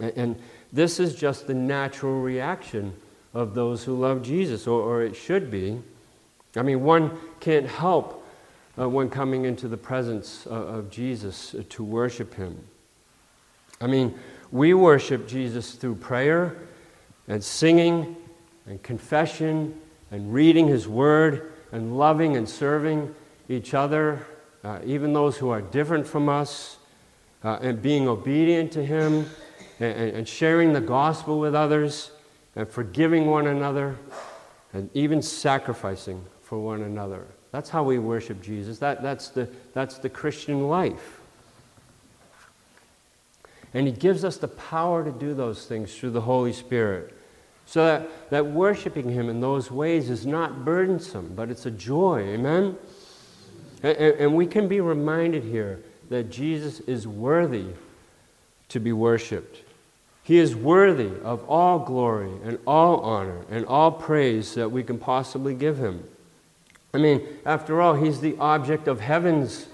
And, 0.02 0.14
and 0.16 0.42
this 0.72 1.00
is 1.00 1.16
just 1.16 1.48
the 1.48 1.54
natural 1.54 2.22
reaction 2.22 2.94
of 3.34 3.54
those 3.54 3.84
who 3.84 3.98
love 3.98 4.22
Jesus, 4.22 4.68
or, 4.68 4.82
or 4.82 5.04
it 5.04 5.16
should 5.16 5.52
be. 5.52 5.80
I 6.56 6.62
mean, 6.62 6.84
one 6.84 7.12
can't 7.40 7.68
help 7.68 8.26
uh, 8.80 8.88
when 8.88 9.10
coming 9.10 9.46
into 9.46 9.68
the 9.68 9.78
presence 9.78 10.46
of, 10.46 10.68
of 10.68 10.90
Jesus 10.90 11.54
uh, 11.54 11.64
to 11.70 11.84
worship 11.84 12.34
Him. 12.34 12.58
I 13.82 13.88
mean, 13.88 14.18
we 14.52 14.74
worship 14.74 15.28
Jesus 15.28 15.74
through 15.74 15.96
prayer 15.96 16.56
and 17.28 17.44
singing 17.44 18.16
and 18.66 18.82
confession 18.82 19.80
and 20.12 20.34
reading 20.34 20.68
His 20.68 20.88
Word 20.88 21.52
and 21.72 21.98
loving 21.98 22.38
and 22.38 22.48
serving 22.48 23.14
each 23.50 23.74
other, 23.74 24.26
uh, 24.64 24.80
even 24.86 25.14
those 25.14 25.38
who 25.38 25.50
are 25.50 25.62
different 25.62 26.08
from 26.08 26.30
us, 26.30 26.78
uh, 27.44 27.60
and 27.62 27.82
being 27.82 28.08
obedient 28.08 28.72
to 28.74 28.84
Him 28.84 29.30
and, 29.80 30.10
and 30.16 30.28
sharing 30.28 30.74
the 30.74 30.82
gospel 30.82 31.40
with 31.40 31.56
others 31.56 32.12
and 32.56 32.68
forgiving 32.68 33.28
one 33.28 33.48
another 33.48 33.96
and 34.74 34.90
even 34.94 35.22
sacrificing 35.22 36.24
for 36.42 36.60
one 36.60 36.82
another. 36.82 37.26
That's 37.52 37.70
how 37.70 37.84
we 37.84 38.00
worship 38.00 38.42
Jesus. 38.42 38.80
That, 38.80 39.02
that's, 39.02 39.30
the, 39.30 39.50
that's 39.74 39.98
the 39.98 40.10
Christian 40.10 40.68
life. 40.68 41.22
And 43.74 43.88
He 43.88 43.94
gives 43.94 44.24
us 44.24 44.38
the 44.38 44.48
power 44.48 45.04
to 45.04 45.12
do 45.12 45.34
those 45.34 45.66
things 45.66 45.96
through 45.96 46.12
the 46.12 46.22
Holy 46.22 46.54
Spirit. 46.54 47.17
So 47.68 47.86
that, 47.86 48.30
that 48.30 48.46
worshiping 48.46 49.10
Him 49.10 49.30
in 49.30 49.42
those 49.42 49.70
ways 49.70 50.10
is 50.10 50.26
not 50.26 50.64
burdensome, 50.64 51.34
but 51.36 51.52
it's 51.52 51.66
a 51.66 51.72
joy. 51.72 52.22
Amen? 52.22 52.78
And, 53.84 53.98
and 53.98 54.36
we 54.36 54.48
can 54.48 54.68
be 54.68 54.82
reminded 54.82 55.44
here 55.44 55.84
that 56.10 56.32
Jesus 56.32 56.80
is 56.82 57.06
worthy 57.06 57.66
to 58.70 58.80
be 58.80 58.94
worshiped. 58.94 59.64
He 60.24 60.38
is 60.38 60.56
worthy 60.56 61.12
of 61.24 61.48
all 61.50 61.80
glory 61.80 62.32
and 62.44 62.58
all 62.66 63.02
honor 63.02 63.46
and 63.50 63.66
all 63.66 63.92
praise 63.92 64.56
that 64.56 64.70
we 64.70 64.82
can 64.82 64.98
possibly 64.98 65.54
give 65.54 65.78
Him. 65.78 66.04
I 66.94 67.00
mean, 67.00 67.22
after 67.46 67.82
all, 67.82 67.96
he's 67.96 68.22
the 68.22 68.38
object 68.38 68.88
of 68.88 69.02
heaven's 69.02 69.68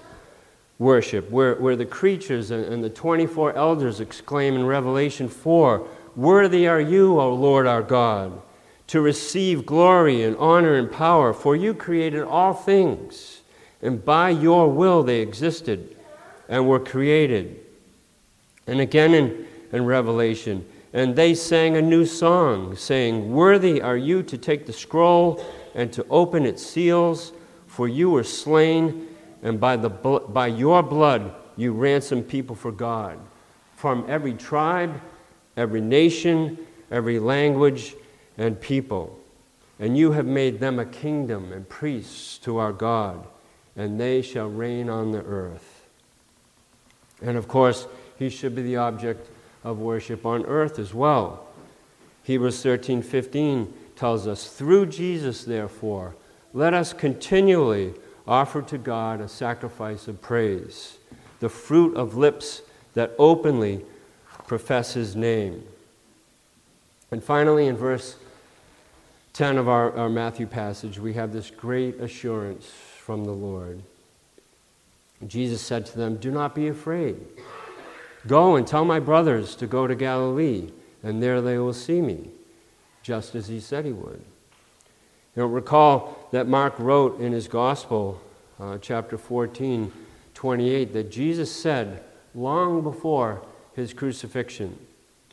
worship, 0.78 1.30
where, 1.30 1.54
where 1.54 1.76
the 1.76 1.86
creatures 1.86 2.50
and, 2.50 2.64
and 2.64 2.82
the 2.82 2.90
24 2.90 3.54
elders 3.54 4.00
exclaim 4.00 4.54
in 4.54 4.66
Revelation 4.66 5.28
4 5.28 5.86
Worthy 6.16 6.66
are 6.68 6.80
you, 6.80 7.18
O 7.20 7.34
Lord 7.34 7.66
our 7.66 7.82
God, 7.82 8.40
to 8.88 9.00
receive 9.00 9.66
glory 9.66 10.22
and 10.22 10.36
honor 10.36 10.74
and 10.74 10.90
power, 10.90 11.32
for 11.32 11.56
you 11.56 11.74
created 11.74 12.22
all 12.22 12.52
things, 12.52 13.40
and 13.82 14.04
by 14.04 14.30
your 14.30 14.70
will 14.70 15.02
they 15.02 15.20
existed 15.20 15.96
and 16.48 16.68
were 16.68 16.80
created. 16.80 17.60
And 18.66 18.80
again 18.80 19.14
in, 19.14 19.46
in 19.72 19.84
Revelation, 19.86 20.64
And 20.92 21.16
they 21.16 21.34
sang 21.34 21.76
a 21.76 21.82
new 21.82 22.06
song, 22.06 22.76
saying, 22.76 23.32
Worthy 23.32 23.82
are 23.82 23.96
you 23.96 24.22
to 24.22 24.38
take 24.38 24.64
the 24.64 24.72
scroll 24.72 25.44
and 25.74 25.92
to 25.92 26.06
open 26.08 26.46
its 26.46 26.64
seals, 26.64 27.32
for 27.66 27.88
you 27.88 28.10
were 28.10 28.22
slain, 28.22 29.08
and 29.42 29.58
by, 29.58 29.76
the, 29.76 29.88
by 29.90 30.46
your 30.46 30.84
blood 30.84 31.34
you 31.56 31.72
ransomed 31.72 32.28
people 32.28 32.54
for 32.54 32.70
God 32.70 33.18
from 33.74 34.04
every 34.08 34.34
tribe, 34.34 35.00
every 35.56 35.80
nation, 35.80 36.58
every 36.90 37.18
language, 37.18 37.94
and 38.38 38.60
people. 38.60 39.18
And 39.78 39.96
you 39.96 40.12
have 40.12 40.26
made 40.26 40.60
them 40.60 40.78
a 40.78 40.84
kingdom 40.84 41.52
and 41.52 41.68
priests 41.68 42.38
to 42.38 42.58
our 42.58 42.72
God, 42.72 43.26
and 43.76 43.98
they 43.98 44.22
shall 44.22 44.48
reign 44.48 44.88
on 44.88 45.12
the 45.12 45.22
earth. 45.22 45.86
And 47.22 47.36
of 47.36 47.48
course, 47.48 47.86
he 48.18 48.28
should 48.28 48.54
be 48.54 48.62
the 48.62 48.76
object 48.76 49.28
of 49.64 49.78
worship 49.78 50.24
on 50.24 50.44
earth 50.46 50.78
as 50.78 50.94
well. 50.94 51.46
Hebrews 52.22 52.62
13 52.62 53.02
15 53.02 53.72
tells 53.96 54.26
us, 54.26 54.48
Through 54.48 54.86
Jesus, 54.86 55.44
therefore, 55.44 56.14
let 56.52 56.74
us 56.74 56.92
continually 56.92 57.94
offer 58.26 58.62
to 58.62 58.78
God 58.78 59.20
a 59.20 59.28
sacrifice 59.28 60.08
of 60.08 60.22
praise, 60.22 60.98
the 61.40 61.48
fruit 61.48 61.96
of 61.96 62.16
lips 62.16 62.62
that 62.94 63.12
openly 63.18 63.84
profess 64.46 64.94
his 64.94 65.16
name. 65.16 65.64
And 67.10 67.22
finally, 67.22 67.66
in 67.66 67.76
verse 67.76 68.16
10 69.34 69.58
of 69.58 69.68
our, 69.68 69.96
our 69.96 70.08
Matthew 70.08 70.46
passage, 70.46 70.98
we 70.98 71.14
have 71.14 71.32
this 71.32 71.50
great 71.50 72.00
assurance 72.00 72.70
from 72.98 73.24
the 73.24 73.32
Lord. 73.32 73.82
Jesus 75.26 75.60
said 75.60 75.86
to 75.86 75.98
them, 75.98 76.16
Do 76.16 76.30
not 76.30 76.54
be 76.54 76.68
afraid. 76.68 77.16
Go 78.26 78.56
and 78.56 78.66
tell 78.66 78.84
my 78.84 79.00
brothers 79.00 79.54
to 79.56 79.66
go 79.66 79.86
to 79.86 79.94
Galilee, 79.94 80.70
and 81.02 81.22
there 81.22 81.40
they 81.40 81.58
will 81.58 81.74
see 81.74 82.00
me, 82.00 82.30
just 83.02 83.34
as 83.34 83.48
he 83.48 83.60
said 83.60 83.84
he 83.84 83.92
would. 83.92 84.22
You 85.36 85.42
know, 85.42 85.46
recall 85.46 86.28
that 86.32 86.46
Mark 86.46 86.78
wrote 86.78 87.20
in 87.20 87.32
his 87.32 87.48
Gospel, 87.48 88.20
uh, 88.60 88.78
chapter 88.78 89.18
14, 89.18 89.92
28, 90.32 90.92
that 90.92 91.10
Jesus 91.10 91.50
said 91.50 92.02
long 92.34 92.82
before 92.82 93.42
his 93.74 93.92
crucifixion, 93.92 94.78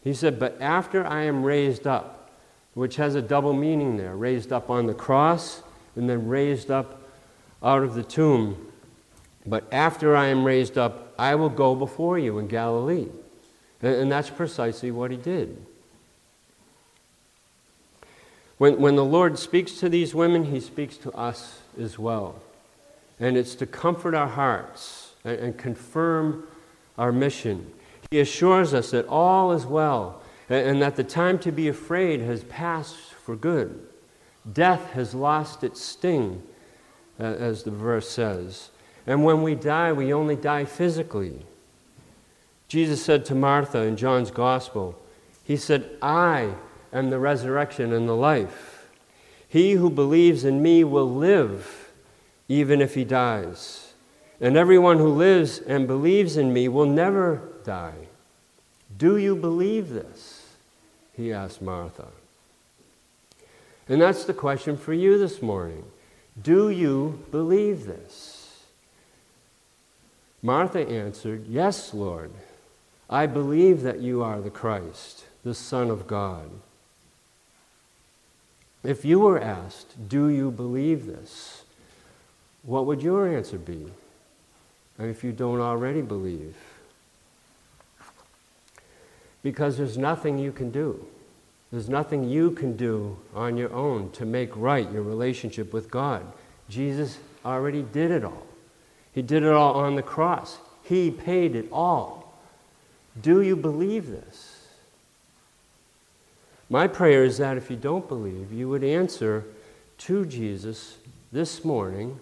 He 0.03 0.13
said, 0.13 0.39
But 0.39 0.59
after 0.61 1.05
I 1.05 1.23
am 1.23 1.43
raised 1.43 1.85
up, 1.85 2.31
which 2.73 2.95
has 2.95 3.15
a 3.15 3.21
double 3.21 3.53
meaning 3.53 3.97
there 3.97 4.15
raised 4.15 4.51
up 4.51 4.69
on 4.69 4.87
the 4.87 4.93
cross 4.93 5.61
and 5.95 6.09
then 6.09 6.27
raised 6.27 6.71
up 6.71 7.01
out 7.61 7.83
of 7.83 7.93
the 7.93 8.03
tomb. 8.03 8.71
But 9.45 9.65
after 9.71 10.15
I 10.15 10.27
am 10.27 10.43
raised 10.43 10.77
up, 10.77 11.13
I 11.17 11.35
will 11.35 11.49
go 11.49 11.75
before 11.75 12.17
you 12.17 12.39
in 12.39 12.47
Galilee. 12.47 13.07
And, 13.81 14.11
that's 14.11 14.29
precisely 14.29 14.91
what 14.91 15.09
he 15.09 15.17
did. 15.17 15.57
When, 18.59 18.79
when 18.79 18.95
the 18.95 19.05
Lord 19.05 19.39
speaks 19.39 19.79
to 19.79 19.89
these 19.89 20.13
women, 20.13 20.45
he 20.45 20.59
speaks 20.59 20.97
to 20.97 21.11
us 21.13 21.61
as 21.79 21.97
well. 21.97 22.41
And 23.19 23.35
it's 23.35 23.55
to 23.55 23.65
comfort 23.65 24.13
our 24.13 24.27
hearts 24.27 25.13
and, 25.23 25.39
and 25.39 25.57
confirm 25.57 26.47
our 26.95 27.11
mission. 27.11 27.71
He 28.11 28.19
assures 28.19 28.73
us 28.73 28.91
that 28.91 29.07
all 29.07 29.53
is 29.53 29.65
well 29.65 30.21
and, 30.49 30.81
that 30.81 30.97
the 30.97 31.03
time 31.03 31.39
to 31.39 31.51
be 31.51 31.69
afraid 31.69 32.19
has 32.19 32.43
passed 32.43 32.97
for 32.97 33.37
good. 33.37 33.87
Death 34.51 34.91
has 34.91 35.15
lost 35.15 35.63
its 35.63 35.81
sting, 35.81 36.43
as 37.17 37.63
the 37.63 37.71
verse 37.71 38.09
says. 38.09 38.69
And 39.07 39.23
when 39.23 39.43
we 39.43 39.55
die, 39.55 39.93
we 39.93 40.13
only 40.13 40.35
die 40.35 40.65
physically. 40.65 41.45
Jesus 42.67 43.01
said 43.01 43.23
to 43.25 43.35
Martha 43.35 43.79
in 43.83 43.95
John's 43.95 44.31
Gospel, 44.31 45.01
He 45.45 45.55
said, 45.55 45.89
I 46.01 46.55
am 46.91 47.11
the 47.11 47.19
resurrection 47.19 47.93
and 47.93 48.09
the 48.09 48.15
life. 48.15 48.89
He 49.47 49.73
who 49.73 49.89
believes 49.89 50.43
in 50.43 50.61
me 50.61 50.83
will 50.83 51.09
live 51.09 51.91
even 52.49 52.81
if 52.81 52.93
he 52.93 53.05
dies. 53.05 53.93
And 54.41 54.57
everyone 54.57 54.97
who 54.97 55.07
lives 55.07 55.59
and 55.59 55.87
believes 55.87 56.35
in 56.35 56.51
me 56.51 56.67
will 56.67 56.85
never 56.85 57.50
die. 57.63 58.07
Do 58.97 59.17
you 59.17 59.35
believe 59.35 59.89
this? 59.89 60.45
He 61.15 61.31
asked 61.31 61.61
Martha. 61.61 62.07
And 63.87 64.01
that's 64.01 64.25
the 64.25 64.33
question 64.33 64.77
for 64.77 64.93
you 64.93 65.17
this 65.17 65.41
morning. 65.41 65.83
Do 66.41 66.69
you 66.69 67.23
believe 67.31 67.85
this? 67.85 68.63
Martha 70.41 70.87
answered, 70.87 71.45
Yes, 71.47 71.93
Lord. 71.93 72.31
I 73.09 73.25
believe 73.25 73.81
that 73.81 73.99
you 73.99 74.23
are 74.23 74.39
the 74.39 74.49
Christ, 74.49 75.25
the 75.43 75.53
Son 75.53 75.89
of 75.89 76.07
God. 76.07 76.49
If 78.83 79.03
you 79.03 79.19
were 79.19 79.39
asked, 79.39 80.09
Do 80.09 80.29
you 80.29 80.49
believe 80.49 81.05
this? 81.05 81.63
What 82.63 82.85
would 82.85 83.01
your 83.01 83.27
answer 83.27 83.57
be? 83.57 83.87
And 84.97 85.09
if 85.09 85.23
you 85.23 85.31
don't 85.31 85.59
already 85.59 86.01
believe? 86.01 86.55
Because 89.43 89.77
there's 89.77 89.97
nothing 89.97 90.37
you 90.37 90.51
can 90.51 90.71
do. 90.71 91.05
There's 91.71 91.89
nothing 91.89 92.29
you 92.29 92.51
can 92.51 92.75
do 92.75 93.17
on 93.33 93.57
your 93.57 93.73
own 93.73 94.11
to 94.11 94.25
make 94.25 94.55
right 94.55 94.91
your 94.91 95.03
relationship 95.03 95.73
with 95.73 95.89
God. 95.89 96.25
Jesus 96.69 97.17
already 97.45 97.81
did 97.81 98.11
it 98.11 98.23
all. 98.23 98.45
He 99.13 99.21
did 99.21 99.43
it 99.43 99.51
all 99.51 99.75
on 99.75 99.95
the 99.95 100.03
cross. 100.03 100.57
He 100.83 101.11
paid 101.11 101.55
it 101.55 101.67
all. 101.71 102.33
Do 103.21 103.41
you 103.41 103.55
believe 103.55 104.07
this? 104.07 104.67
My 106.69 106.87
prayer 106.87 107.25
is 107.25 107.37
that 107.39 107.57
if 107.57 107.69
you 107.69 107.75
don't 107.75 108.07
believe, 108.07 108.53
you 108.53 108.69
would 108.69 108.83
answer 108.83 109.45
to 109.99 110.25
Jesus 110.25 110.97
this 111.31 111.65
morning 111.65 112.19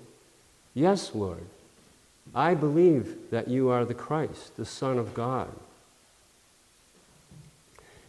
Yes, 0.74 1.14
Lord, 1.14 1.46
I 2.34 2.54
believe 2.54 3.32
that 3.32 3.48
you 3.48 3.70
are 3.70 3.86
the 3.86 3.94
Christ, 3.94 4.56
the 4.56 4.66
Son 4.66 4.98
of 4.98 5.14
God. 5.14 5.50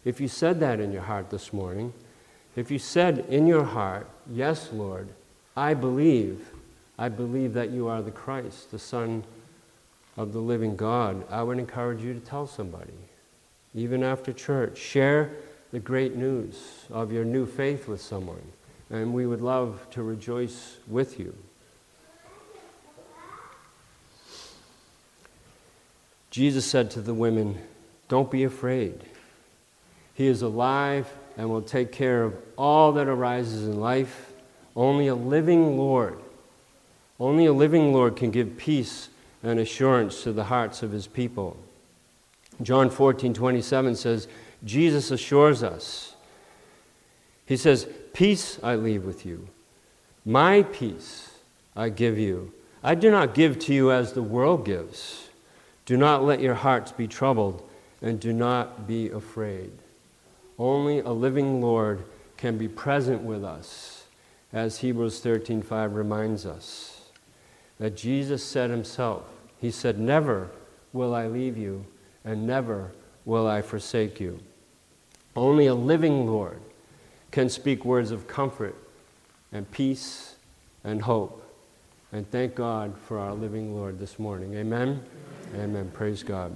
If 0.03 0.19
you 0.19 0.27
said 0.27 0.59
that 0.59 0.79
in 0.79 0.91
your 0.91 1.03
heart 1.03 1.29
this 1.29 1.53
morning, 1.53 1.93
if 2.55 2.71
you 2.71 2.79
said 2.79 3.25
in 3.29 3.47
your 3.47 3.63
heart, 3.63 4.09
Yes, 4.29 4.69
Lord, 4.71 5.09
I 5.55 5.73
believe 5.73 6.51
I 7.01 7.09
believe 7.09 7.53
that 7.53 7.71
you 7.71 7.87
are 7.87 8.03
the 8.03 8.11
Christ, 8.11 8.69
the 8.69 8.77
Son 8.77 9.23
of 10.15 10.33
the 10.33 10.39
living 10.39 10.75
God, 10.75 11.25
I 11.31 11.41
would 11.41 11.57
encourage 11.57 12.03
you 12.03 12.13
to 12.13 12.19
tell 12.19 12.45
somebody, 12.45 12.93
even 13.73 14.03
after 14.03 14.31
church. 14.31 14.77
Share 14.77 15.31
the 15.71 15.79
great 15.79 16.15
news 16.15 16.85
of 16.91 17.11
your 17.11 17.25
new 17.25 17.47
faith 17.47 17.87
with 17.87 18.01
someone, 18.01 18.43
and 18.91 19.15
we 19.15 19.25
would 19.25 19.41
love 19.41 19.87
to 19.91 20.03
rejoice 20.03 20.77
with 20.87 21.19
you. 21.19 21.33
Jesus 26.29 26.67
said 26.67 26.91
to 26.91 27.01
the 27.01 27.15
women, 27.15 27.57
Don't 28.09 28.29
be 28.29 28.43
afraid. 28.43 29.01
He 30.21 30.27
is 30.27 30.43
alive 30.43 31.11
and 31.35 31.49
will 31.49 31.63
take 31.63 31.91
care 31.91 32.23
of 32.23 32.35
all 32.55 32.91
that 32.91 33.07
arises 33.07 33.67
in 33.67 33.79
life. 33.79 34.31
Only 34.75 35.07
a 35.07 35.15
living 35.15 35.77
Lord 35.77 36.19
only 37.21 37.45
a 37.45 37.53
living 37.53 37.93
Lord 37.93 38.15
can 38.15 38.31
give 38.31 38.57
peace 38.57 39.09
and 39.43 39.59
assurance 39.59 40.23
to 40.23 40.33
the 40.33 40.45
hearts 40.45 40.81
of 40.81 40.91
his 40.91 41.05
people. 41.05 41.55
John 42.63 42.89
14, 42.89 43.35
27 43.35 43.95
says, 43.95 44.27
Jesus 44.63 45.11
assures 45.11 45.61
us. 45.61 46.15
He 47.45 47.57
says, 47.57 47.87
Peace 48.13 48.59
I 48.63 48.73
leave 48.73 49.05
with 49.05 49.23
you, 49.23 49.47
my 50.25 50.63
peace 50.63 51.35
I 51.75 51.89
give 51.89 52.17
you. 52.17 52.51
I 52.83 52.95
do 52.95 53.11
not 53.11 53.35
give 53.35 53.59
to 53.59 53.73
you 53.73 53.91
as 53.91 54.13
the 54.13 54.23
world 54.23 54.65
gives. 54.65 55.29
Do 55.85 55.97
not 55.97 56.23
let 56.23 56.39
your 56.39 56.55
hearts 56.55 56.91
be 56.91 57.07
troubled, 57.07 57.61
and 58.01 58.19
do 58.19 58.33
not 58.33 58.87
be 58.87 59.09
afraid. 59.09 59.71
Only 60.61 60.99
a 60.99 61.09
living 61.09 61.59
Lord 61.59 62.03
can 62.37 62.59
be 62.59 62.67
present 62.67 63.23
with 63.23 63.43
us, 63.43 64.03
as 64.53 64.77
Hebrews 64.77 65.19
13:5 65.19 65.95
reminds 65.95 66.45
us 66.45 67.01
that 67.79 67.97
Jesus 67.97 68.43
said 68.43 68.69
himself. 68.69 69.23
He 69.59 69.71
said, 69.71 69.97
Never 69.97 70.51
will 70.93 71.15
I 71.15 71.25
leave 71.25 71.57
you, 71.57 71.87
and 72.23 72.45
never 72.45 72.91
will 73.25 73.47
I 73.47 73.63
forsake 73.63 74.19
you. 74.19 74.39
Only 75.35 75.65
a 75.65 75.73
living 75.73 76.27
Lord 76.27 76.61
can 77.31 77.49
speak 77.49 77.83
words 77.83 78.11
of 78.11 78.27
comfort 78.27 78.75
and 79.51 79.69
peace 79.71 80.35
and 80.83 81.01
hope. 81.01 81.43
And 82.11 82.29
thank 82.29 82.53
God 82.53 82.95
for 83.07 83.17
our 83.17 83.33
living 83.33 83.75
Lord 83.75 83.97
this 83.97 84.19
morning. 84.19 84.53
Amen? 84.53 85.03
Amen. 85.55 85.69
Amen. 85.69 85.91
Praise 85.91 86.21
God. 86.21 86.55